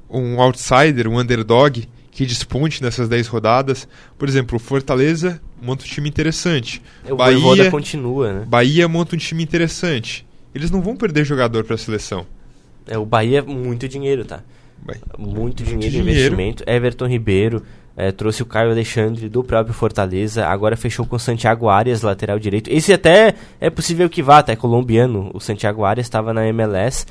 um 0.09 0.41
outsider, 0.41 1.07
um 1.07 1.19
underdog, 1.19 1.87
que 2.11 2.25
desponte 2.25 2.83
nessas 2.83 3.09
10 3.09 3.27
rodadas. 3.27 3.87
Por 4.17 4.29
exemplo, 4.29 4.57
o 4.57 4.61
Fortaleza 4.61 5.41
monta 5.65 5.85
um 5.85 5.89
time 5.89 6.09
interessante. 6.09 6.83
O 7.09 7.17
Bahia 7.17 7.71
continua, 7.71 8.33
né? 8.33 8.45
Bahia 8.47 8.87
monta 8.87 9.17
um 9.17 9.19
time 9.19 9.43
interessante. 9.43 10.27
Eles 10.55 10.71
não 10.71 10.81
vão 10.81 10.95
perder 10.95 11.25
jogador 11.25 11.65
para 11.65 11.75
a 11.75 11.79
seleção. 11.79 12.27
É, 12.87 12.99
o 12.99 13.05
Bahia 13.05 13.39
é 13.39 13.43
muito 13.43 13.89
dinheiro, 13.89 14.25
tá? 14.25 14.43
Bahia. 14.79 15.01
Muito 15.19 15.65
dinheiro, 15.65 15.91
dinheiro, 15.91 16.11
investimento. 16.11 16.63
Everton 16.67 17.07
Ribeiro 17.07 17.63
é, 17.97 18.13
trouxe 18.13 18.43
o 18.43 18.47
Caio 18.47 18.71
Alexandre 18.71 19.29
do 19.29 19.43
próprio 19.43 19.75
Fortaleza. 19.75 20.47
Agora 20.47 20.77
fechou 20.77 21.07
com 21.07 21.17
o 21.17 21.19
Santiago 21.19 21.69
Arias, 21.69 22.03
lateral 22.03 22.39
direito. 22.39 22.69
Esse 22.69 22.93
até 22.93 23.35
é 23.61 23.71
possível 23.71 24.09
que 24.09 24.23
vá, 24.23 24.43
tá? 24.43 24.53
É 24.53 24.57
colombiano. 24.57 25.31
O 25.33 25.41
Santiago 25.41 25.85
Arias 25.85 26.07
estava 26.07 26.35
na 26.35 26.47
MLS. 26.49 27.07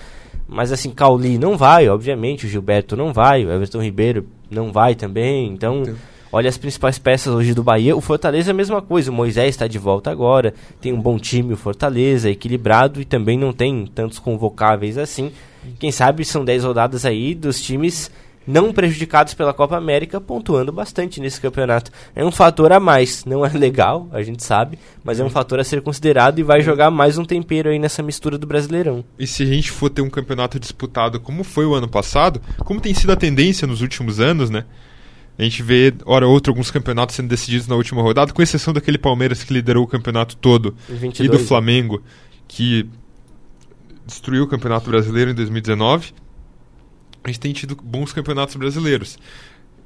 Mas 0.48 0.72
assim, 0.72 0.92
Cauli 0.92 1.38
não 1.38 1.58
vai, 1.58 1.90
obviamente. 1.90 2.46
O 2.46 2.50
Gilberto 2.50 2.96
não 2.96 3.12
vai. 3.12 3.46
O 3.46 3.52
Everton 3.52 3.82
Ribeiro 3.82 4.28
não 4.52 4.72
vai 4.72 4.94
também. 4.94 5.52
Então, 5.52 5.82
então, 5.82 5.96
olha 6.34 6.50
as 6.50 6.58
principais 6.58 6.98
peças 6.98 7.32
hoje 7.32 7.54
do 7.54 7.64
Bahia. 7.64 7.96
O 7.96 8.02
Fortaleza 8.02 8.50
é 8.50 8.54
a 8.54 8.56
mesma 8.56 8.82
coisa. 8.82 9.12
O 9.12 9.14
Moisés 9.14 9.50
está 9.50 9.68
de 9.68 9.78
volta 9.78 10.10
agora. 10.10 10.56
Tem 10.82 10.92
um 10.92 11.00
bom 11.00 11.20
time, 11.20 11.54
o 11.54 11.58
Fortaleza, 11.58 12.30
equilibrado 12.30 13.00
e 13.00 13.06
também 13.06 13.38
não 13.38 13.54
tem 13.54 13.86
tantos 13.86 14.18
convocáveis 14.18 14.98
assim. 14.98 15.32
Quem 15.80 15.92
sabe 15.92 16.26
são 16.26 16.44
10 16.44 16.64
rodadas 16.64 17.06
aí 17.06 17.36
dos 17.36 17.62
times 17.62 18.12
não 18.46 18.74
prejudicados 18.74 19.34
pela 19.34 19.54
Copa 19.54 19.78
América, 19.78 20.20
pontuando 20.20 20.70
bastante 20.70 21.22
nesse 21.22 21.40
campeonato. 21.40 21.92
É 22.14 22.26
um 22.26 22.32
fator 22.32 22.74
a 22.74 22.80
mais, 22.80 23.24
não 23.24 23.46
é 23.46 23.50
legal, 23.50 24.10
a 24.12 24.22
gente 24.22 24.44
sabe, 24.44 24.78
mas 25.02 25.20
é 25.20 25.24
um 25.24 25.30
fator 25.30 25.62
a 25.62 25.64
ser 25.64 25.82
considerado 25.82 26.40
e 26.40 26.44
vai 26.44 26.62
jogar 26.62 26.92
mais 26.92 27.18
um 27.18 27.24
tempero 27.24 27.70
aí 27.70 27.80
nessa 27.80 28.04
mistura 28.04 28.38
do 28.38 28.46
Brasileirão. 28.46 29.06
E 29.18 29.26
se 29.26 29.44
a 29.44 29.46
gente 29.46 29.72
for 29.72 29.90
ter 29.90 30.02
um 30.02 30.10
campeonato 30.10 30.60
disputado 30.60 31.22
como 31.22 31.42
foi 31.42 31.66
o 31.66 31.74
ano 31.74 31.88
passado, 31.88 32.42
como 32.60 32.82
tem 32.82 32.94
sido 32.94 33.14
a 33.14 33.16
tendência 33.16 33.66
nos 33.66 33.82
últimos 33.82 34.20
anos, 34.20 34.50
né? 34.50 34.66
A 35.38 35.44
gente 35.44 35.64
vê, 35.64 35.94
hora 36.06 36.28
ou 36.28 36.34
outra, 36.34 36.52
alguns 36.52 36.70
campeonatos 36.70 37.16
sendo 37.16 37.28
decididos 37.28 37.68
na 37.68 37.76
última 37.76 38.02
rodada, 38.02 38.32
com 38.32 38.42
exceção 38.42 38.74
daquele 38.74 38.98
Palmeiras 38.98 39.44
que 39.44 39.52
liderou 39.52 39.84
o 39.84 39.88
campeonato 39.88 40.38
todo 40.38 40.76
22, 40.88 41.20
e 41.20 41.28
do 41.28 41.40
né? 41.40 41.44
Flamengo, 41.44 42.04
que 42.48 42.88
destruiu 44.06 44.44
o 44.44 44.48
Campeonato 44.48 44.90
Brasileiro 44.90 45.32
em 45.32 45.34
2019 45.34 46.14
a 47.24 47.30
gente 47.30 47.40
tem 47.40 47.54
tido 47.54 47.76
bons 47.82 48.12
campeonatos 48.12 48.56
brasileiros. 48.56 49.18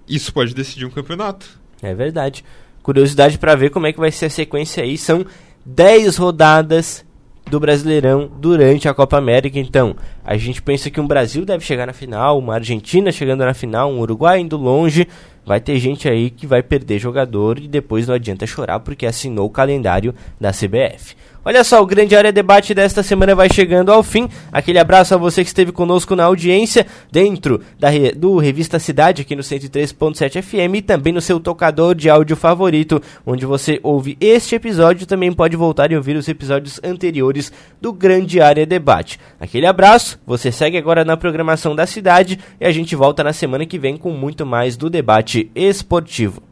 Isso 0.07 0.33
pode 0.33 0.55
decidir 0.55 0.85
um 0.85 0.89
campeonato. 0.89 1.59
É 1.81 1.93
verdade. 1.93 2.43
Curiosidade 2.81 3.37
para 3.37 3.55
ver 3.55 3.69
como 3.69 3.85
é 3.85 3.93
que 3.93 3.99
vai 3.99 4.11
ser 4.11 4.25
a 4.25 4.29
sequência 4.29 4.83
aí. 4.83 4.97
São 4.97 5.25
10 5.65 6.17
rodadas 6.17 7.05
do 7.45 7.59
Brasileirão 7.59 8.29
durante 8.39 8.89
a 8.89 8.93
Copa 8.93 9.17
América. 9.17 9.59
Então, 9.59 9.95
a 10.23 10.35
gente 10.35 10.61
pensa 10.61 10.89
que 10.89 10.99
um 10.99 11.07
Brasil 11.07 11.45
deve 11.45 11.63
chegar 11.63 11.85
na 11.85 11.93
final, 11.93 12.39
uma 12.39 12.55
Argentina 12.55 13.11
chegando 13.11 13.45
na 13.45 13.53
final, 13.53 13.91
um 13.91 13.99
Uruguai 13.99 14.39
indo 14.39 14.57
longe. 14.57 15.07
Vai 15.47 15.61
ter 15.61 15.79
gente 15.79 16.09
aí 16.09 16.29
que 16.29 16.45
vai 16.45 16.61
perder 16.61 16.99
jogador 16.99 17.57
e 17.57 17.69
depois 17.69 18.05
não 18.05 18.15
adianta 18.15 18.45
chorar 18.45 18.81
porque 18.81 19.05
assinou 19.05 19.47
o 19.47 19.49
calendário 19.49 20.13
da 20.37 20.51
CBF. 20.51 21.15
Olha 21.47 21.63
só, 21.63 21.81
o 21.81 21.85
grande 21.85 22.13
área 22.13 22.29
debate 22.29 22.73
desta 22.73 23.01
semana 23.01 23.33
vai 23.33 23.47
chegando 23.49 23.89
ao 23.89 24.03
fim. 24.03 24.27
Aquele 24.51 24.79
abraço 24.79 25.13
a 25.13 25.17
você 25.17 25.45
que 25.45 25.47
esteve 25.47 25.71
conosco 25.71 26.13
na 26.13 26.25
audiência, 26.25 26.85
dentro 27.09 27.61
da, 27.79 27.87
do 28.17 28.37
Revista 28.37 28.77
Cidade, 28.79 29.21
aqui 29.21 29.33
no 29.33 29.41
103.7 29.41 30.41
FM 30.41 30.75
e 30.75 30.81
também 30.81 31.13
no 31.13 31.21
seu 31.21 31.39
tocador 31.39 31.95
de 31.95 32.09
áudio 32.09 32.35
favorito, 32.35 33.01
onde 33.25 33.45
você 33.45 33.79
ouve 33.81 34.17
este 34.19 34.55
episódio 34.55 35.07
também 35.07 35.31
pode 35.31 35.55
voltar 35.55 35.89
e 35.89 35.95
ouvir 35.95 36.17
os 36.17 36.27
episódios 36.27 36.81
anteriores 36.83 37.49
do 37.79 37.93
grande 37.93 38.41
área 38.41 38.65
debate. 38.65 39.17
Aquele 39.39 39.67
abraço, 39.67 40.19
você 40.27 40.51
segue 40.51 40.77
agora 40.77 41.05
na 41.05 41.15
programação 41.15 41.73
da 41.73 41.87
cidade 41.87 42.37
e 42.59 42.65
a 42.65 42.71
gente 42.73 42.93
volta 42.93 43.23
na 43.23 43.31
semana 43.31 43.65
que 43.65 43.79
vem 43.79 43.95
com 43.95 44.11
muito 44.11 44.45
mais 44.45 44.75
do 44.75 44.89
debate 44.89 45.49
esportivo. 45.55 46.43